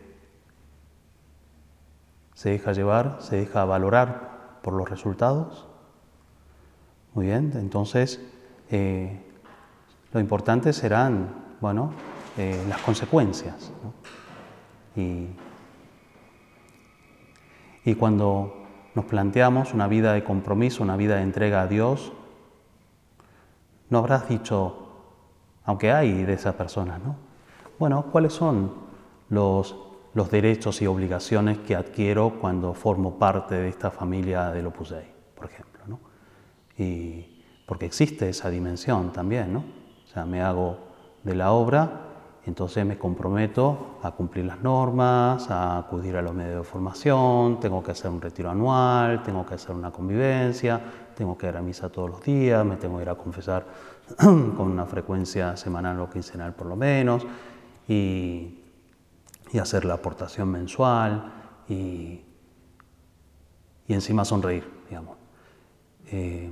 se 2.35 2.51
deja 2.51 2.73
llevar, 2.73 3.17
se 3.19 3.37
deja 3.37 3.65
valorar 3.65 4.59
por 4.61 4.75
los 4.75 4.87
resultados. 4.87 5.67
Muy 7.15 7.25
bien, 7.25 7.53
entonces 7.55 8.21
eh, 8.69 9.19
lo 10.13 10.19
importante 10.19 10.73
serán, 10.73 11.55
bueno, 11.59 11.91
eh, 12.37 12.63
las 12.69 12.79
consecuencias. 12.81 13.73
Y, 14.95 15.25
y 17.83 17.95
cuando 17.95 18.63
nos 18.93 19.05
planteamos 19.05 19.73
una 19.73 19.87
vida 19.87 20.13
de 20.13 20.23
compromiso, 20.23 20.83
una 20.83 20.97
vida 20.97 21.15
de 21.15 21.23
entrega 21.23 21.63
a 21.63 21.67
Dios, 21.67 22.13
no 23.89 23.97
habrás 23.97 24.29
dicho, 24.29 24.87
aunque 25.65 25.91
hay 25.91 26.25
de 26.25 26.33
esas 26.33 26.53
personas, 26.53 27.01
¿no? 27.01 27.30
Bueno, 27.81 28.05
¿cuáles 28.11 28.33
son 28.33 28.71
los, 29.29 29.75
los 30.13 30.29
derechos 30.29 30.83
y 30.83 30.85
obligaciones 30.85 31.57
que 31.57 31.75
adquiero 31.75 32.37
cuando 32.39 32.75
formo 32.75 33.17
parte 33.17 33.55
de 33.55 33.69
esta 33.69 33.89
familia 33.89 34.51
del 34.51 34.67
Opus 34.67 34.91
Dei, 34.91 35.11
por 35.33 35.47
ejemplo? 35.47 35.81
¿no? 35.87 35.99
Y 36.77 37.41
porque 37.65 37.87
existe 37.87 38.29
esa 38.29 38.51
dimensión 38.51 39.11
también, 39.11 39.51
¿no? 39.51 39.63
O 40.03 40.07
sea, 40.13 40.25
me 40.25 40.43
hago 40.43 40.77
de 41.23 41.33
la 41.33 41.53
obra 41.53 42.11
entonces 42.45 42.83
me 42.85 42.97
comprometo 42.97 43.99
a 44.01 44.11
cumplir 44.11 44.45
las 44.45 44.61
normas, 44.61 45.49
a 45.51 45.77
acudir 45.77 46.17
a 46.17 46.23
los 46.23 46.33
medios 46.33 46.57
de 46.57 46.63
formación, 46.63 47.59
tengo 47.59 47.83
que 47.83 47.91
hacer 47.91 48.09
un 48.09 48.19
retiro 48.19 48.49
anual, 48.49 49.21
tengo 49.21 49.45
que 49.45 49.53
hacer 49.53 49.75
una 49.75 49.91
convivencia, 49.91 50.81
tengo 51.15 51.37
que 51.37 51.47
ir 51.47 51.55
a 51.55 51.61
misa 51.61 51.89
todos 51.89 52.09
los 52.09 52.23
días, 52.23 52.65
me 52.65 52.77
tengo 52.77 52.97
que 52.97 53.03
ir 53.03 53.09
a 53.09 53.15
confesar 53.15 53.63
con 54.17 54.61
una 54.61 54.87
frecuencia 54.87 55.55
semanal 55.55 55.99
o 55.99 56.09
quincenal 56.09 56.53
por 56.53 56.65
lo 56.65 56.75
menos, 56.75 57.27
y, 57.87 58.57
hacer 59.59 59.83
la 59.85 59.95
aportación 59.95 60.49
mensual 60.49 61.31
y, 61.67 62.21
encima 63.87 64.23
sonreír, 64.23 64.65
digamos. 64.87 65.17
Eh, 66.07 66.49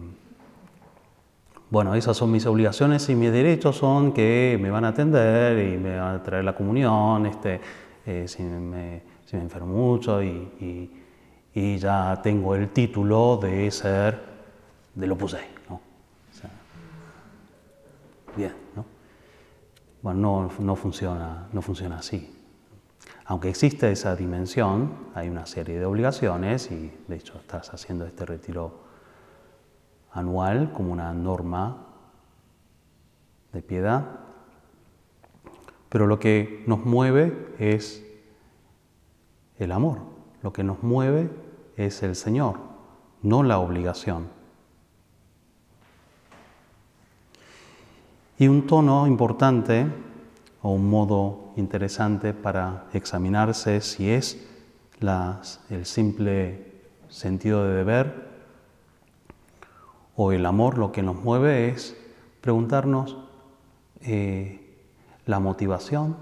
bueno, 1.69 1.93
esas 1.93 2.17
son 2.17 2.31
mis 2.31 2.45
obligaciones 2.45 3.07
y 3.09 3.15
mis 3.15 3.31
derechos 3.31 3.77
son 3.77 4.11
que 4.11 4.57
me 4.59 4.71
van 4.71 4.85
a 4.85 4.89
atender 4.89 5.73
y 5.73 5.77
me 5.77 5.97
van 5.97 6.15
a 6.15 6.23
traer 6.23 6.43
la 6.43 6.55
comunión, 6.55 7.27
este, 7.27 7.61
eh, 8.05 8.27
si, 8.27 8.41
me, 8.43 9.03
enfermo 9.31 9.67
mucho 9.67 10.23
y, 10.23 10.91
ya 11.53 12.19
tengo 12.23 12.55
el 12.55 12.69
título 12.69 13.37
de 13.41 13.69
ser 13.69 14.17
de 14.95 15.07
lo 15.07 15.17
puse. 15.17 15.39
¿no? 15.69 15.81
bien, 18.35 18.53
¿no? 18.75 18.98
Bueno, 20.01 20.49
no, 20.59 20.75
funciona, 20.75 21.49
no 21.51 21.61
funciona 21.61 21.97
así. 21.97 22.35
Aunque 23.25 23.49
existe 23.49 23.91
esa 23.91 24.15
dimensión, 24.15 25.09
hay 25.13 25.29
una 25.29 25.45
serie 25.45 25.77
de 25.77 25.85
obligaciones 25.85 26.71
y 26.71 26.91
de 27.07 27.15
hecho 27.15 27.37
estás 27.37 27.73
haciendo 27.73 28.05
este 28.05 28.25
retiro 28.25 28.79
anual 30.11 30.71
como 30.71 30.93
una 30.93 31.13
norma 31.13 31.85
de 33.51 33.61
piedad, 33.61 34.05
pero 35.89 36.07
lo 36.07 36.17
que 36.17 36.63
nos 36.65 36.85
mueve 36.85 37.55
es 37.59 38.05
el 39.57 39.71
amor, 39.71 39.99
lo 40.41 40.53
que 40.53 40.63
nos 40.63 40.81
mueve 40.81 41.29
es 41.75 42.01
el 42.03 42.15
Señor, 42.15 42.57
no 43.21 43.43
la 43.43 43.59
obligación. 43.59 44.38
Y 48.39 48.47
un 48.47 48.65
tono 48.67 49.05
importante 49.05 49.85
o 50.61 50.71
un 50.71 50.89
modo 50.89 51.51
interesante 51.57 52.33
para 52.33 52.85
examinarse 52.93 53.81
si 53.81 54.09
es 54.09 54.47
el 55.69 55.85
simple 55.85 56.71
sentido 57.09 57.65
de 57.65 57.75
deber 57.75 58.29
o 60.15 60.31
el 60.31 60.45
amor 60.45 60.77
lo 60.77 60.93
que 60.93 61.03
nos 61.03 61.21
mueve 61.21 61.67
es 61.67 61.97
preguntarnos 62.39 63.17
eh, 63.99 64.85
la 65.25 65.41
motivación 65.41 66.15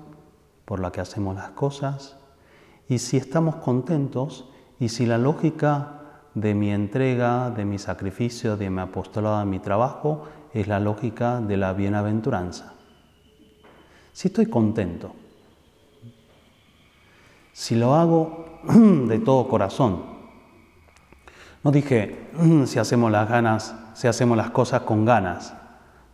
por 0.65 0.80
la 0.80 0.91
que 0.91 1.01
hacemos 1.01 1.36
las 1.36 1.51
cosas 1.51 2.17
y 2.89 2.97
si 2.97 3.17
estamos 3.17 3.58
contentos 3.58 4.49
y 4.80 4.89
si 4.89 5.06
la 5.06 5.19
lógica 5.19 5.96
de 6.39 6.54
mi 6.54 6.71
entrega, 6.71 7.50
de 7.50 7.65
mi 7.65 7.80
sacrificio, 7.80 8.58
de 8.58 8.69
mi 8.69 8.82
apostolado, 8.82 9.39
de 9.39 9.45
mi 9.45 9.60
trabajo 9.60 10.28
es 10.54 10.67
la 10.67 10.80
lógica 10.80 11.41
de 11.41 11.58
la 11.58 11.73
bienaventuranza. 11.73 12.73
Si 14.13 14.28
estoy 14.28 14.45
contento, 14.45 15.13
si 17.54 17.76
lo 17.76 17.95
hago 17.95 18.60
de 19.08 19.19
todo 19.19 19.47
corazón, 19.47 20.04
no 21.63 21.71
dije 21.71 22.30
si 22.65 22.80
hacemos 22.80 23.12
las 23.12 23.28
ganas 23.28 23.76
si 23.97 24.08
hacemos 24.08 24.38
las 24.38 24.52
cosas 24.52 24.82
con 24.84 25.06
ganas. 25.06 25.56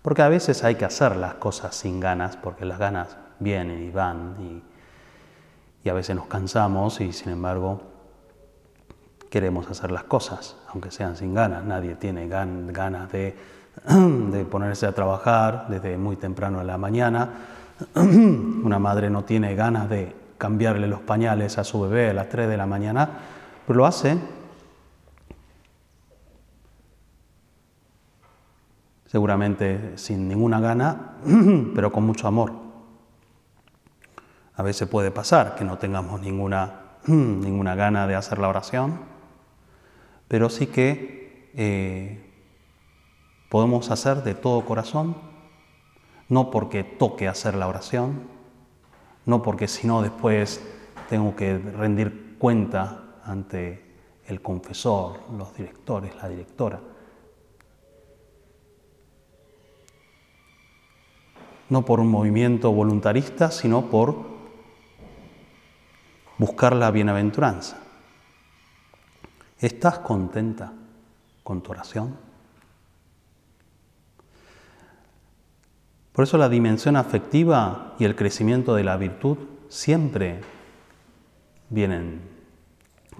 Porque 0.02 0.22
a 0.22 0.30
veces 0.30 0.64
hay 0.64 0.76
que 0.76 0.86
hacer 0.86 1.18
las 1.18 1.34
cosas 1.34 1.76
sin 1.76 2.00
ganas, 2.00 2.38
porque 2.38 2.64
las 2.64 2.80
ganas 2.80 3.18
vienen 3.40 3.84
y 3.84 3.92
van 3.92 4.38
y, 4.40 5.90
a 5.90 5.94
veces 5.94 6.16
nos 6.16 6.28
cansamos 6.28 7.02
y 7.02 7.12
sin 7.12 7.34
embargo 7.34 7.82
queremos 9.34 9.68
hacer 9.68 9.90
las 9.90 10.04
cosas, 10.04 10.56
aunque 10.70 10.92
sean 10.92 11.18
sin 11.18 11.34
ganas. 11.34 11.64
Nadie 11.64 11.96
tiene 11.96 12.28
ganas 12.28 13.12
de, 13.12 13.36
de 14.32 14.46
ponerse 14.46 14.86
a 14.86 14.92
trabajar 14.92 15.66
desde 15.70 15.98
muy 15.98 16.18
temprano 16.18 16.62
en 16.62 16.68
la 16.68 16.78
mañana. 16.78 17.30
Una 17.96 18.78
madre 18.78 19.10
no 19.10 19.24
tiene 19.24 19.56
ganas 19.56 19.90
de 19.90 20.16
cambiarle 20.38 20.88
los 20.88 21.00
pañales 21.00 21.58
a 21.58 21.64
su 21.64 21.82
bebé 21.82 22.12
a 22.12 22.14
las 22.14 22.30
3 22.30 22.48
de 22.48 22.58
la 22.58 22.68
mañana, 22.68 23.10
pero 23.66 23.78
lo 23.78 23.88
hace 23.88 24.20
seguramente 29.08 29.94
sin 29.98 30.28
ninguna 30.28 30.60
gana, 30.60 31.16
pero 31.74 31.92
con 31.92 32.04
mucho 32.04 32.28
amor. 32.28 32.52
A 34.54 34.62
veces 34.62 34.88
puede 34.88 35.10
pasar 35.10 35.56
que 35.56 35.66
no 35.66 35.80
tengamos 35.80 36.22
ninguna, 36.22 36.82
ninguna 37.08 37.74
gana 37.74 38.06
de 38.06 38.14
hacer 38.14 38.38
la 38.38 38.50
oración, 38.50 39.12
pero 40.34 40.50
sí 40.50 40.66
que 40.66 41.52
eh, 41.56 42.20
podemos 43.50 43.92
hacer 43.92 44.24
de 44.24 44.34
todo 44.34 44.66
corazón, 44.66 45.16
no 46.28 46.50
porque 46.50 46.84
toque 46.84 47.28
hacer 47.28 47.54
la 47.54 47.68
oración, 47.68 48.24
no 49.28 49.44
porque 49.44 49.68
si 49.68 49.86
no 49.86 50.02
después 50.02 50.60
tengo 51.08 51.36
que 51.36 51.60
rendir 51.60 52.36
cuenta 52.40 53.20
ante 53.24 53.86
el 54.26 54.42
confesor, 54.42 55.20
los 55.38 55.56
directores, 55.56 56.16
la 56.16 56.28
directora, 56.28 56.80
no 61.70 61.86
por 61.86 62.00
un 62.00 62.08
movimiento 62.08 62.72
voluntarista, 62.72 63.52
sino 63.52 63.84
por 63.92 64.16
buscar 66.40 66.76
la 66.76 66.90
bienaventuranza. 66.90 67.83
¿Estás 69.64 70.00
contenta 70.00 70.74
con 71.42 71.62
tu 71.64 71.72
oración? 71.72 72.18
Por 76.12 76.24
eso 76.24 76.38
la 76.38 76.50
dimensión 76.50 76.98
afectiva 76.98 77.96
y 77.98 78.04
el 78.04 78.14
crecimiento 78.14 78.76
de 78.76 78.84
la 78.84 78.98
virtud 78.98 79.38
siempre 79.70 80.42
vienen, 81.70 82.20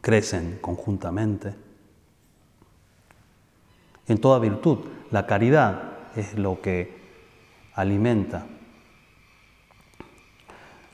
crecen 0.02 0.58
conjuntamente. 0.60 1.56
En 4.10 4.20
toda 4.20 4.38
virtud, 4.40 4.80
la 5.12 5.26
caridad 5.26 5.94
es 6.18 6.38
lo 6.38 6.60
que 6.60 6.94
alimenta 7.74 8.48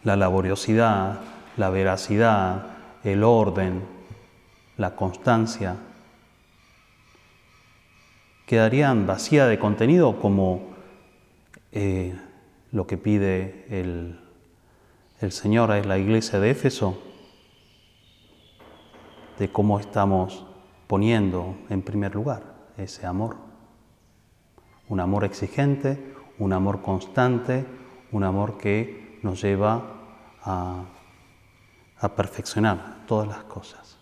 la 0.03 0.15
laboriosidad, 0.15 1.21
la 1.57 1.71
veracidad, 1.71 2.67
el 3.03 3.23
orden, 3.23 3.98
la 4.79 4.95
constancia, 4.95 5.75
quedarían 8.47 9.05
vacía 9.05 9.45
de 9.45 9.59
contenido 9.59 10.19
como 10.19 10.69
eh, 11.73 12.17
lo 12.71 12.87
que 12.87 12.97
pide 12.97 13.65
el, 13.69 14.21
el 15.19 15.31
Señor 15.33 15.71
a 15.71 15.83
la 15.83 15.97
iglesia 15.97 16.39
de 16.39 16.51
Éfeso, 16.51 16.97
de 19.37 19.51
cómo 19.51 19.81
estamos 19.81 20.45
poniendo 20.87 21.57
en 21.69 21.81
primer 21.81 22.15
lugar 22.15 22.41
ese 22.77 23.05
amor. 23.05 23.35
Un 24.87 25.01
amor 25.01 25.25
exigente, 25.25 26.15
un 26.39 26.53
amor 26.53 26.81
constante, 26.81 27.65
un 28.13 28.23
amor 28.23 28.57
que 28.57 29.19
nos 29.23 29.41
lleva 29.41 29.83
a, 30.41 30.85
a 31.99 32.15
perfeccionar 32.15 33.03
todas 33.05 33.27
las 33.27 33.43
cosas. 33.43 33.98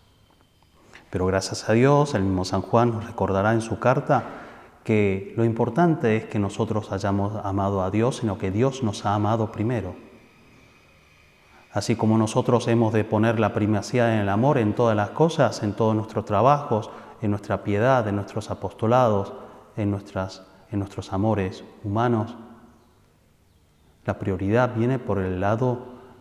Pero 1.10 1.26
gracias 1.26 1.68
a 1.68 1.72
Dios, 1.72 2.14
el 2.14 2.22
mismo 2.22 2.44
San 2.44 2.62
Juan 2.62 2.90
nos 2.90 3.06
recordará 3.06 3.52
en 3.52 3.60
su 3.60 3.78
carta 3.78 4.24
que 4.84 5.34
lo 5.36 5.44
importante 5.44 6.16
es 6.16 6.24
que 6.24 6.38
nosotros 6.38 6.92
hayamos 6.92 7.44
amado 7.44 7.82
a 7.82 7.90
Dios, 7.90 8.16
sino 8.16 8.38
que 8.38 8.50
Dios 8.50 8.82
nos 8.82 9.04
ha 9.04 9.14
amado 9.14 9.52
primero. 9.52 9.94
Así 11.72 11.96
como 11.96 12.16
nosotros 12.16 12.66
hemos 12.68 12.92
de 12.92 13.04
poner 13.04 13.38
la 13.38 13.52
primacía 13.52 14.14
en 14.14 14.20
el 14.20 14.28
amor 14.28 14.56
en 14.56 14.74
todas 14.74 14.96
las 14.96 15.10
cosas, 15.10 15.62
en 15.62 15.74
todos 15.74 15.94
nuestros 15.94 16.24
trabajos, 16.24 16.90
en 17.20 17.30
nuestra 17.30 17.62
piedad, 17.62 18.06
en 18.08 18.16
nuestros 18.16 18.50
apostolados, 18.50 19.34
en, 19.76 19.90
nuestras, 19.90 20.46
en 20.70 20.78
nuestros 20.78 21.12
amores 21.12 21.64
humanos, 21.84 22.34
la 24.06 24.18
prioridad 24.18 24.74
viene 24.74 24.98
por 24.98 25.18
el 25.18 25.40
lado 25.40 25.80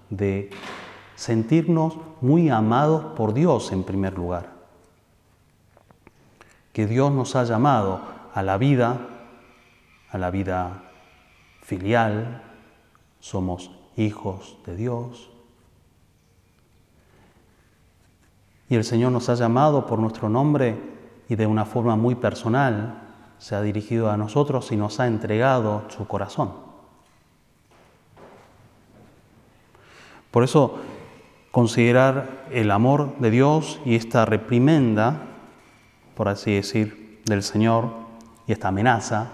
de 0.09 0.49
sentirnos 1.15 1.97
muy 2.19 2.49
amados 2.49 3.05
por 3.15 3.33
Dios 3.33 3.71
en 3.71 3.83
primer 3.83 4.17
lugar. 4.17 4.56
Que 6.77 6.85
Dios 6.85 7.11
nos 7.11 7.35
ha 7.35 7.43
llamado 7.43 8.01
a 8.35 8.43
la 8.43 8.59
vida, 8.59 8.99
a 10.11 10.17
la 10.19 10.29
vida 10.29 10.83
filial, 11.63 12.43
somos 13.19 13.71
hijos 13.95 14.59
de 14.63 14.75
Dios. 14.75 15.31
Y 18.69 18.75
el 18.75 18.83
Señor 18.83 19.11
nos 19.11 19.27
ha 19.29 19.33
llamado 19.33 19.87
por 19.87 19.97
nuestro 19.97 20.29
nombre 20.29 20.79
y 21.27 21.35
de 21.35 21.47
una 21.47 21.65
forma 21.65 21.95
muy 21.95 22.13
personal 22.13 23.01
se 23.39 23.55
ha 23.55 23.63
dirigido 23.63 24.11
a 24.11 24.17
nosotros 24.17 24.71
y 24.71 24.75
nos 24.75 24.99
ha 24.99 25.07
entregado 25.07 25.85
su 25.89 26.07
corazón. 26.07 26.53
Por 30.29 30.43
eso 30.43 30.77
considerar 31.49 32.45
el 32.51 32.69
amor 32.69 33.17
de 33.17 33.31
Dios 33.31 33.81
y 33.83 33.95
esta 33.95 34.25
reprimenda, 34.25 35.26
por 36.17 36.29
así 36.29 36.55
decir, 36.55 37.21
del 37.25 37.43
Señor 37.43 37.91
y 38.47 38.51
esta 38.51 38.69
amenaza, 38.69 39.27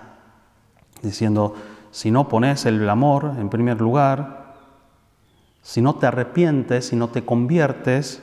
diciendo, 1.02 1.56
si 1.92 2.12
no 2.12 2.28
pones 2.28 2.66
el 2.66 2.90
amor 2.90 3.36
en 3.38 3.50
primer 3.50 3.80
lugar, 3.80 4.56
si 5.62 5.82
no 5.82 5.96
te 5.96 6.08
arrepientes, 6.08 6.88
si 6.88 6.98
no 6.98 7.08
te 7.08 7.24
conviertes, 7.24 8.22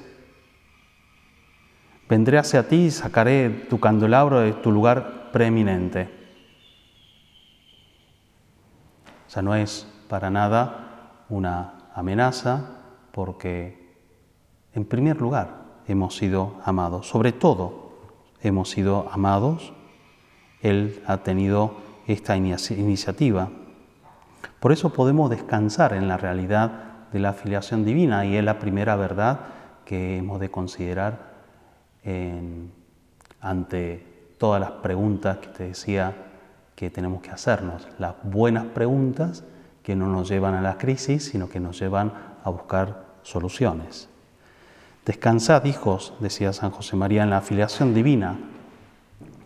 vendré 2.06 2.36
hacia 2.36 2.68
ti 2.68 2.76
y 2.76 2.90
sacaré 2.90 3.48
tu 3.48 3.80
candelabro 3.80 4.40
de 4.40 4.52
tu 4.52 4.70
lugar 4.70 5.30
preeminente. 5.32 6.10
O 9.26 9.30
sea, 9.30 9.40
no 9.40 9.54
es 9.54 9.86
para 10.06 10.28
nada 10.28 11.24
una 11.30 11.88
amenaza 11.94 12.82
porque 13.12 13.80
en 14.74 14.84
primer 14.84 15.18
lugar, 15.18 15.60
hemos 15.86 16.16
sido 16.16 16.60
amados. 16.64 17.08
Sobre 17.08 17.32
todo, 17.32 17.79
hemos 18.42 18.70
sido 18.70 19.08
amados. 19.12 19.72
Él 20.60 21.02
ha 21.06 21.18
tenido 21.18 21.74
esta 22.06 22.36
iniciativa. 22.36 23.48
Por 24.58 24.72
eso 24.72 24.92
podemos 24.92 25.30
descansar 25.30 25.94
en 25.94 26.08
la 26.08 26.18
realidad 26.18 26.72
de 27.12 27.18
la 27.18 27.30
afiliación 27.30 27.84
divina 27.84 28.26
y 28.26 28.36
es 28.36 28.44
la 28.44 28.58
primera 28.58 28.96
verdad 28.96 29.40
que 29.84 30.18
hemos 30.18 30.38
de 30.38 30.50
considerar 30.50 31.30
ante 33.40 34.34
todas 34.38 34.60
las 34.60 34.70
preguntas 34.70 35.38
que 35.38 35.48
te 35.48 35.64
decía 35.68 36.14
que 36.74 36.90
tenemos 36.90 37.22
que 37.22 37.30
hacernos. 37.30 37.88
Las 37.98 38.16
buenas 38.22 38.66
preguntas 38.66 39.44
que 39.82 39.96
no 39.96 40.06
nos 40.06 40.28
llevan 40.28 40.54
a 40.54 40.60
la 40.60 40.76
crisis, 40.76 41.24
sino 41.24 41.48
que 41.48 41.60
nos 41.60 41.80
llevan 41.80 42.12
a 42.44 42.50
buscar 42.50 43.06
soluciones. 43.22 44.09
Descansad, 45.04 45.64
hijos, 45.64 46.12
decía 46.20 46.52
San 46.52 46.70
José 46.70 46.96
María, 46.96 47.22
en 47.22 47.30
la 47.30 47.38
afiliación 47.38 47.94
divina. 47.94 48.38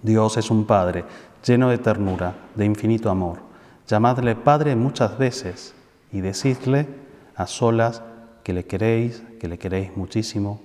Dios 0.02 0.36
es 0.36 0.50
un 0.50 0.66
Padre 0.66 1.04
lleno 1.44 1.70
de 1.70 1.78
ternura, 1.78 2.34
de 2.54 2.64
infinito 2.64 3.10
amor. 3.10 3.38
Llamadle 3.86 4.34
Padre 4.34 4.76
muchas 4.76 5.18
veces 5.18 5.74
y 6.12 6.20
decidle 6.20 6.88
a 7.36 7.46
solas 7.46 8.02
que 8.42 8.52
le 8.52 8.64
queréis, 8.64 9.22
que 9.40 9.48
le 9.48 9.58
queréis 9.58 9.96
muchísimo, 9.96 10.60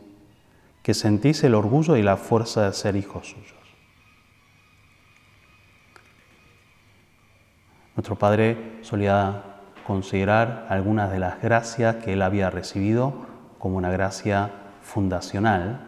que 0.83 0.93
sentís 0.93 1.43
el 1.43 1.55
orgullo 1.55 1.97
y 1.97 2.01
la 2.01 2.17
fuerza 2.17 2.65
de 2.65 2.73
ser 2.73 2.95
hijos 2.95 3.29
suyos. 3.29 3.53
Nuestro 7.95 8.17
Padre 8.17 8.79
solía 8.81 9.43
considerar 9.85 10.67
algunas 10.69 11.11
de 11.11 11.19
las 11.19 11.41
gracias 11.41 11.97
que 11.97 12.13
él 12.13 12.21
había 12.21 12.49
recibido 12.49 13.13
como 13.57 13.77
una 13.77 13.91
gracia 13.91 14.51
fundacional. 14.89 15.79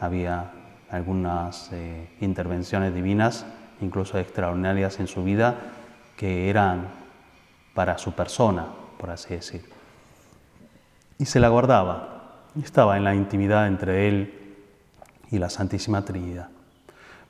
Había 0.00 0.50
algunas 0.90 1.70
eh, 1.72 2.08
intervenciones 2.20 2.94
divinas, 2.94 3.46
incluso 3.80 4.18
extraordinarias 4.18 4.98
en 5.00 5.06
su 5.06 5.22
vida, 5.22 5.56
que 6.16 6.48
eran 6.48 6.88
para 7.74 7.98
su 7.98 8.12
persona, 8.12 8.66
por 8.98 9.10
así 9.10 9.34
decir. 9.34 9.64
Y 11.18 11.26
se 11.26 11.40
la 11.40 11.48
guardaba, 11.48 12.48
estaba 12.62 12.96
en 12.96 13.04
la 13.04 13.14
intimidad 13.14 13.66
entre 13.66 14.08
él 14.08 14.56
y 15.30 15.38
la 15.38 15.50
Santísima 15.50 16.04
Trinidad. 16.04 16.48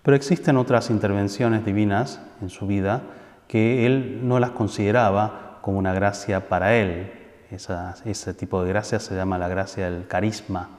Pero 0.02 0.16
existen 0.16 0.56
otras 0.56 0.90
intervenciones 0.90 1.64
divinas 1.64 2.20
en 2.40 2.48
su 2.48 2.66
vida 2.66 3.02
que 3.48 3.86
él 3.86 4.20
no 4.22 4.40
las 4.40 4.50
consideraba 4.50 5.58
como 5.60 5.78
una 5.78 5.92
gracia 5.92 6.48
para 6.48 6.74
él, 6.74 7.21
ese 7.52 8.34
tipo 8.34 8.62
de 8.62 8.68
gracia 8.70 8.98
se 8.98 9.14
llama 9.14 9.36
la 9.36 9.48
gracia 9.48 9.90
del 9.90 10.06
carisma. 10.06 10.70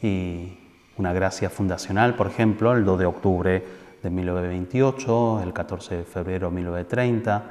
Y 0.00 0.58
una 0.96 1.12
gracia 1.12 1.50
fundacional, 1.50 2.14
por 2.14 2.26
ejemplo, 2.28 2.72
el 2.72 2.84
2 2.84 2.98
de 2.98 3.06
octubre 3.06 3.64
de 4.02 4.10
1928, 4.10 5.42
el 5.42 5.52
14 5.52 5.96
de 5.96 6.04
febrero 6.04 6.48
de 6.48 6.54
1930, 6.54 7.42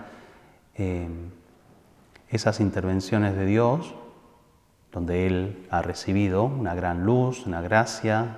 eh, 0.76 1.08
esas 2.30 2.60
intervenciones 2.60 3.36
de 3.36 3.45
Dios, 3.45 3.93
donde 4.91 5.28
Él 5.28 5.67
ha 5.69 5.82
recibido 5.82 6.45
una 6.45 6.73
gran 6.73 7.06
luz, 7.06 7.45
una 7.45 7.62
gracia, 7.62 8.38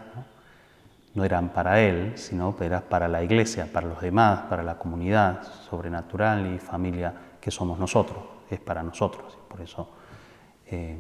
no, 1.13 1.23
eran 1.23 1.49
para 1.49 1.81
Él, 1.81 2.13
sino 2.15 2.55
eran 2.59 2.83
para 2.89 3.07
la 3.07 3.23
iglesia, 3.23 3.69
para 3.71 3.87
los 3.87 4.01
demás, 4.01 4.41
para 4.49 4.63
la 4.63 4.77
comunidad 4.77 5.43
sobrenatural 5.69 6.53
y 6.53 6.59
familia 6.59 7.13
que 7.39 7.51
somos 7.51 7.79
nosotros 7.79 8.34
es 8.49 8.59
para 8.59 8.83
nosotros. 8.83 9.37
Por 9.47 9.61
eso 9.61 9.89
eh, 10.67 10.97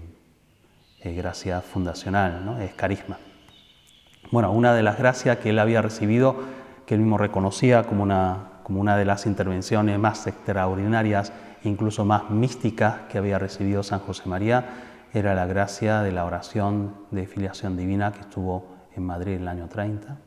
es 0.99 1.15
gracia 1.15 1.61
fundacional, 1.61 2.45
¿no? 2.45 2.59
es 2.59 2.73
carisma. 2.73 3.17
Bueno, 4.31 4.51
una 4.51 4.73
de 4.73 4.83
las 4.83 4.97
gracias 4.97 5.37
que 5.37 5.51
él 5.51 5.59
había 5.59 5.81
recibido, 5.81 6.35
que 6.85 6.95
él 6.95 7.01
mismo 7.01 7.17
reconocía 7.17 7.83
como 7.83 8.03
una, 8.03 8.59
como 8.63 8.81
una 8.81 8.97
de 8.97 9.05
las 9.05 9.25
intervenciones 9.25 9.99
más 9.99 10.25
extraordinarias, 10.25 11.31
incluso 11.63 12.05
más 12.05 12.29
místicas 12.29 13.01
que 13.09 13.17
había 13.17 13.37
recibido 13.37 13.83
San 13.83 13.99
José 13.99 14.27
María, 14.27 14.65
era 15.13 15.33
la 15.35 15.45
gracia 15.45 16.01
de 16.01 16.11
la 16.11 16.25
oración 16.25 16.95
de 17.11 17.25
filiación 17.27 17.77
divina 17.77 18.11
que 18.11 18.21
estuvo 18.21 18.75
en 18.95 19.05
Madrid 19.05 19.33
en 19.33 19.41
el 19.43 19.47
año 19.47 19.67
30. 19.67 20.17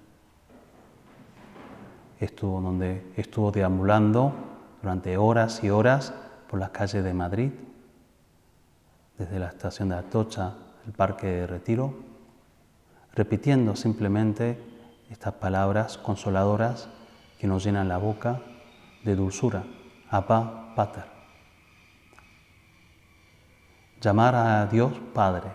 Estuvo 2.21 2.61
donde 2.61 3.13
estuvo 3.17 3.53
deambulando 3.53 4.33
durante 4.81 5.17
horas 5.17 5.63
y 5.63 5.71
horas 5.71 6.15
por 6.49 6.59
las 6.59 6.71
calles 6.71 7.05
de 7.05 7.15
Madrid, 7.15 7.51
desde 9.19 9.39
la 9.39 9.49
estación 9.49 9.91
de 9.91 9.97
Atocha, 9.97 10.55
el 10.87 10.93
Parque 10.93 11.27
de 11.27 11.47
Retiro, 11.47 11.95
repitiendo 13.15 13.77
simplemente 13.77 14.59
estas 15.11 15.35
palabras 15.35 15.99
consoladoras 15.99 16.89
que 17.39 17.47
nos 17.47 17.65
llenan 17.65 17.89
la 17.89 17.99
boca 17.99 18.41
de 19.05 19.15
dulzura, 19.15 19.65
Abba 20.11 20.75
Pater. 20.75 21.05
Llamar 24.01 24.35
a 24.35 24.67
Dios 24.67 24.93
Padre 25.13 25.51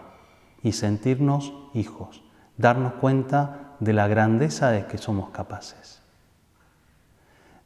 y 0.61 0.73
sentirnos 0.73 1.53
hijos, 1.73 2.23
darnos 2.57 2.93
cuenta 2.93 3.75
de 3.79 3.93
la 3.93 4.07
grandeza 4.07 4.69
de 4.69 4.85
que 4.85 4.97
somos 4.97 5.29
capaces, 5.31 6.01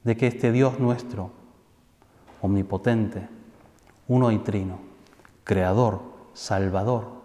de 0.04 0.16
que 0.16 0.28
este 0.28 0.52
Dios 0.52 0.80
nuestro 0.80 1.32
omnipotente, 2.41 3.28
uno 4.08 4.32
y 4.32 4.39
trino, 4.39 4.80
creador, 5.43 6.02
salvador, 6.34 7.21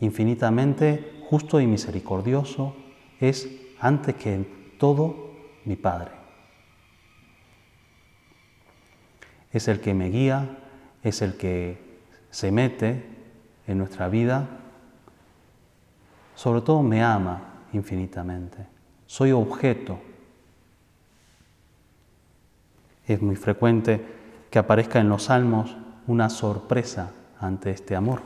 infinitamente 0.00 1.22
justo 1.28 1.60
y 1.60 1.66
misericordioso, 1.66 2.74
es 3.20 3.48
antes 3.80 4.14
que 4.14 4.74
todo 4.78 5.30
mi 5.64 5.76
Padre. 5.76 6.12
Es 9.52 9.68
el 9.68 9.80
que 9.80 9.94
me 9.94 10.10
guía, 10.10 10.58
es 11.02 11.22
el 11.22 11.36
que 11.36 11.98
se 12.30 12.52
mete 12.52 13.04
en 13.66 13.78
nuestra 13.78 14.08
vida, 14.08 14.48
sobre 16.34 16.60
todo 16.60 16.82
me 16.82 17.02
ama 17.02 17.64
infinitamente. 17.72 18.66
Soy 19.06 19.32
objeto. 19.32 19.98
Es 23.06 23.22
muy 23.22 23.36
frecuente 23.36 24.04
que 24.50 24.58
aparezca 24.58 25.00
en 25.00 25.08
los 25.08 25.24
salmos 25.24 25.76
una 26.06 26.28
sorpresa 26.28 27.12
ante 27.40 27.70
este 27.70 27.94
amor. 27.94 28.20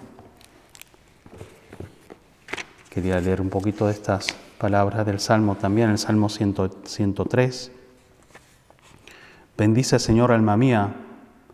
Quería 2.88 3.20
leer 3.20 3.40
un 3.40 3.50
poquito 3.50 3.86
de 3.86 3.92
estas 3.92 4.28
palabras 4.58 5.06
del 5.06 5.20
Salmo 5.20 5.56
también, 5.56 5.90
el 5.90 5.98
Salmo 5.98 6.28
103. 6.28 7.72
Bendice 9.56 9.98
Señor 9.98 10.32
alma 10.32 10.56
mía, 10.56 10.88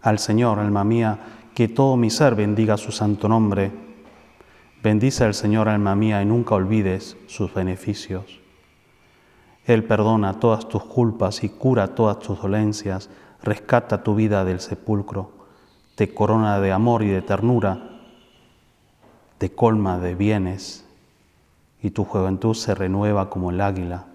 al 0.03 0.19
Señor 0.19 0.59
alma 0.59 0.85
mía, 0.85 1.19
que 1.55 1.69
todo 1.69 1.97
mi 1.97 2.11
ser 2.11 2.35
bendiga 2.35 2.77
su 2.77 2.93
santo 2.93 3.29
nombre. 3.29 3.73
Bendice 4.83 5.25
al 5.25 5.35
Señor 5.35 5.69
alma 5.69 5.97
mía 5.97 6.23
y 6.23 6.27
nunca 6.27 6.55
olvides 6.55 7.17
sus 7.27 7.53
beneficios. 7.53 8.46
Él 9.67 9.83
perdona 9.83 10.39
todas 10.39 10.69
tus 10.69 10.85
culpas 10.85 11.43
y 11.43 11.49
cura 11.49 11.95
todas 11.95 12.21
tus 12.21 12.41
dolencias, 12.41 13.11
rescata 13.43 14.05
tu 14.05 14.15
vida 14.15 14.45
del 14.45 14.61
sepulcro, 14.61 15.33
te 15.97 16.15
corona 16.15 16.61
de 16.61 16.71
amor 16.71 17.03
y 17.03 17.09
de 17.09 17.21
ternura, 17.21 18.01
te 19.39 19.51
colma 19.53 19.99
de 19.99 20.15
bienes 20.15 20.87
y 21.83 21.91
tu 21.91 22.05
juventud 22.05 22.55
se 22.55 22.75
renueva 22.75 23.29
como 23.29 23.51
el 23.51 23.61
águila. 23.61 24.07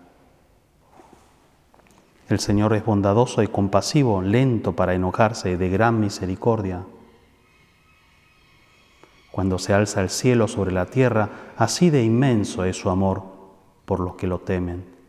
El 2.30 2.40
Señor 2.40 2.74
es 2.74 2.86
bondadoso 2.86 3.44
y 3.44 3.48
compasivo, 3.48 4.22
lento 4.22 4.74
para 4.74 4.94
enojarse, 4.94 5.58
de 5.58 5.70
gran 5.70 6.00
misericordia. 6.00 6.86
Cuando 9.32 9.60
se 9.60 9.74
alza 9.74 10.02
el 10.02 10.10
cielo 10.10 10.48
sobre 10.48 10.72
la 10.72 10.86
tierra, 10.86 11.30
así 11.58 11.90
de 11.90 12.04
inmenso 12.04 12.64
es 12.64 12.78
su 12.78 12.90
amor 12.90 13.24
por 13.84 14.00
los 14.00 14.16
que 14.16 14.28
lo 14.28 14.40
temen. 14.40 15.01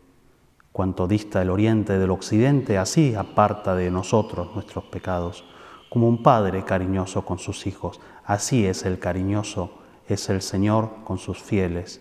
Cuanto 0.73 1.07
dista 1.07 1.43
el 1.43 1.51
oriente 1.51 1.99
del 1.99 2.11
occidente, 2.11 2.79
así 2.79 3.15
aparta 3.15 3.75
de 3.75 3.91
nosotros 3.91 4.55
nuestros 4.55 4.85
pecados. 4.85 5.45
Como 5.91 6.09
un 6.09 6.23
padre 6.23 6.65
cariñoso 6.65 7.25
con 7.25 7.39
sus 7.39 7.67
hijos, 7.67 8.01
así 8.25 8.67
es 8.67 8.85
el 8.85 8.99
cariñoso, 8.99 9.79
es 10.09 10.29
el 10.31 10.41
Señor 10.41 10.91
con 11.05 11.19
sus 11.19 11.39
fieles 11.39 12.01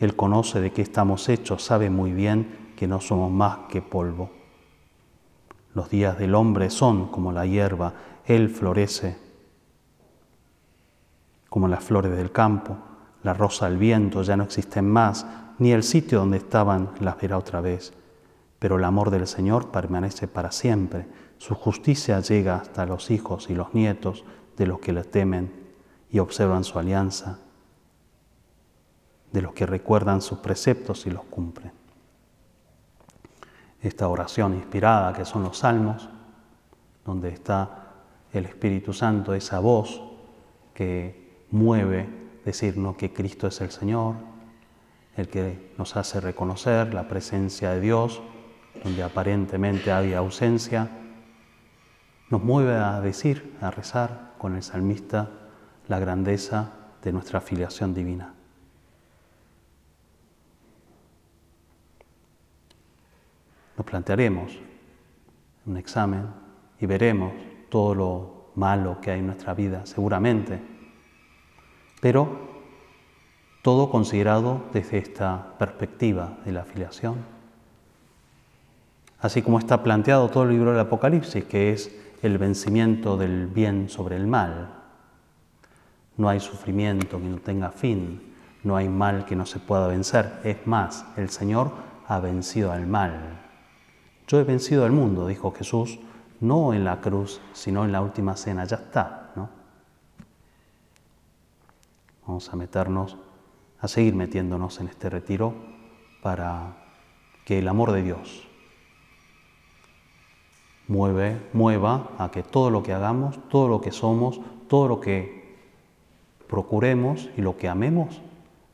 él 0.00 0.16
conoce 0.16 0.60
de 0.60 0.72
qué 0.72 0.80
estamos 0.80 1.28
hechos, 1.28 1.62
sabe 1.62 1.90
muy 1.90 2.12
bien 2.12 2.72
que 2.74 2.88
no 2.88 3.02
somos 3.02 3.30
más 3.30 3.58
que 3.68 3.82
polvo. 3.82 4.30
Los 5.74 5.90
días 5.90 6.18
del 6.18 6.34
hombre 6.34 6.70
son 6.70 7.08
como 7.08 7.32
la 7.32 7.44
hierba, 7.44 7.92
Él 8.24 8.48
florece 8.48 9.18
como 11.50 11.68
las 11.68 11.84
flores 11.84 12.16
del 12.16 12.32
campo, 12.32 12.78
la 13.22 13.34
rosa 13.34 13.66
al 13.66 13.76
viento 13.76 14.22
ya 14.22 14.36
no 14.36 14.44
existen 14.44 14.88
más, 14.88 15.26
ni 15.60 15.72
el 15.72 15.82
sitio 15.82 16.18
donde 16.18 16.38
estaban 16.38 16.90
las 17.00 17.20
verá 17.20 17.38
otra 17.38 17.60
vez. 17.60 17.92
Pero 18.58 18.76
el 18.76 18.84
amor 18.84 19.10
del 19.10 19.26
Señor 19.26 19.70
permanece 19.70 20.26
para 20.26 20.50
siempre, 20.50 21.06
su 21.38 21.54
justicia 21.54 22.18
llega 22.20 22.56
hasta 22.56 22.86
los 22.86 23.10
hijos 23.10 23.48
y 23.48 23.54
los 23.54 23.72
nietos 23.74 24.24
de 24.56 24.66
los 24.66 24.80
que 24.80 24.92
le 24.92 25.04
temen 25.04 25.52
y 26.10 26.18
observan 26.18 26.64
su 26.64 26.78
alianza 26.78 27.38
de 29.32 29.42
los 29.42 29.52
que 29.52 29.66
recuerdan 29.66 30.22
sus 30.22 30.38
preceptos 30.38 31.06
y 31.06 31.10
los 31.10 31.24
cumplen. 31.24 31.72
Esta 33.80 34.08
oración 34.08 34.54
inspirada 34.54 35.12
que 35.12 35.24
son 35.24 35.42
los 35.42 35.58
salmos, 35.58 36.08
donde 37.04 37.28
está 37.28 37.92
el 38.32 38.46
Espíritu 38.46 38.92
Santo, 38.92 39.34
esa 39.34 39.60
voz 39.60 40.02
que 40.74 41.44
mueve 41.50 42.08
decirnos 42.44 42.96
que 42.96 43.12
Cristo 43.12 43.46
es 43.46 43.60
el 43.60 43.70
Señor, 43.70 44.29
el 45.20 45.28
que 45.28 45.72
nos 45.78 45.96
hace 45.96 46.20
reconocer 46.20 46.94
la 46.94 47.08
presencia 47.08 47.70
de 47.70 47.80
Dios, 47.80 48.20
donde 48.82 49.02
aparentemente 49.02 49.92
había 49.92 50.18
ausencia, 50.18 50.88
nos 52.30 52.42
mueve 52.42 52.76
a 52.76 53.00
decir, 53.00 53.56
a 53.60 53.70
rezar 53.70 54.32
con 54.38 54.56
el 54.56 54.62
salmista 54.62 55.30
la 55.88 55.98
grandeza 55.98 56.72
de 57.02 57.12
nuestra 57.12 57.40
filiación 57.40 57.94
divina. 57.94 58.34
nos 63.80 63.86
plantearemos 63.86 64.52
un 65.64 65.78
examen 65.78 66.26
y 66.78 66.84
veremos 66.84 67.32
todo 67.70 67.94
lo 67.94 68.50
malo 68.54 69.00
que 69.00 69.10
hay 69.10 69.20
en 69.20 69.28
nuestra 69.28 69.54
vida, 69.54 69.86
seguramente, 69.86 70.60
pero 71.98 72.49
todo 73.62 73.90
considerado 73.90 74.62
desde 74.72 74.98
esta 74.98 75.54
perspectiva 75.58 76.38
de 76.44 76.52
la 76.52 76.62
afiliación. 76.62 77.16
Así 79.20 79.42
como 79.42 79.58
está 79.58 79.82
planteado 79.82 80.30
todo 80.30 80.44
el 80.44 80.50
libro 80.50 80.70
del 80.70 80.80
Apocalipsis, 80.80 81.44
que 81.44 81.72
es 81.72 81.94
el 82.22 82.38
vencimiento 82.38 83.16
del 83.16 83.46
bien 83.46 83.88
sobre 83.88 84.16
el 84.16 84.26
mal. 84.26 84.70
No 86.16 86.28
hay 86.28 86.40
sufrimiento 86.40 87.18
que 87.18 87.26
no 87.26 87.38
tenga 87.38 87.70
fin, 87.70 88.34
no 88.62 88.76
hay 88.76 88.88
mal 88.88 89.26
que 89.26 89.36
no 89.36 89.44
se 89.46 89.58
pueda 89.58 89.86
vencer. 89.88 90.40
Es 90.44 90.66
más, 90.66 91.04
el 91.16 91.28
Señor 91.30 91.72
ha 92.06 92.18
vencido 92.20 92.72
al 92.72 92.86
mal. 92.86 93.40
Yo 94.26 94.40
he 94.40 94.44
vencido 94.44 94.84
al 94.84 94.92
mundo, 94.92 95.26
dijo 95.26 95.52
Jesús, 95.52 95.98
no 96.40 96.72
en 96.72 96.84
la 96.84 97.00
cruz, 97.00 97.40
sino 97.52 97.84
en 97.84 97.92
la 97.92 98.00
última 98.00 98.36
cena. 98.36 98.64
Ya 98.64 98.76
está, 98.76 99.32
¿no? 99.36 99.48
Vamos 102.26 102.48
a 102.52 102.56
meternos, 102.56 103.16
a 103.80 103.88
seguir 103.88 104.14
metiéndonos 104.14 104.80
en 104.80 104.88
este 104.88 105.10
retiro 105.10 105.54
para 106.22 106.76
que 107.44 107.58
el 107.58 107.68
amor 107.68 107.92
de 107.92 108.02
Dios 108.02 108.46
mueve, 110.88 111.40
mueva 111.52 112.10
a 112.18 112.30
que 112.30 112.42
todo 112.42 112.70
lo 112.70 112.82
que 112.82 112.92
hagamos, 112.92 113.38
todo 113.48 113.68
lo 113.68 113.80
que 113.80 113.92
somos, 113.92 114.40
todo 114.68 114.88
lo 114.88 115.00
que 115.00 115.56
procuremos 116.48 117.28
y 117.36 117.42
lo 117.42 117.56
que 117.56 117.68
amemos 117.68 118.20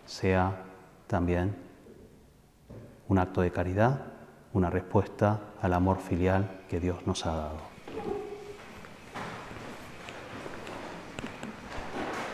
sea 0.07 0.65
también 1.07 1.55
un 3.09 3.19
acto 3.19 3.43
de 3.43 3.53
caridad 3.53 4.17
una 4.57 4.71
respuesta 4.71 5.41
al 5.61 5.75
amor 5.75 5.99
filial 5.99 6.63
que 6.71 6.81
Dios 6.81 7.07
nos 7.07 7.27
ha 7.27 7.37
dado. 7.37 7.76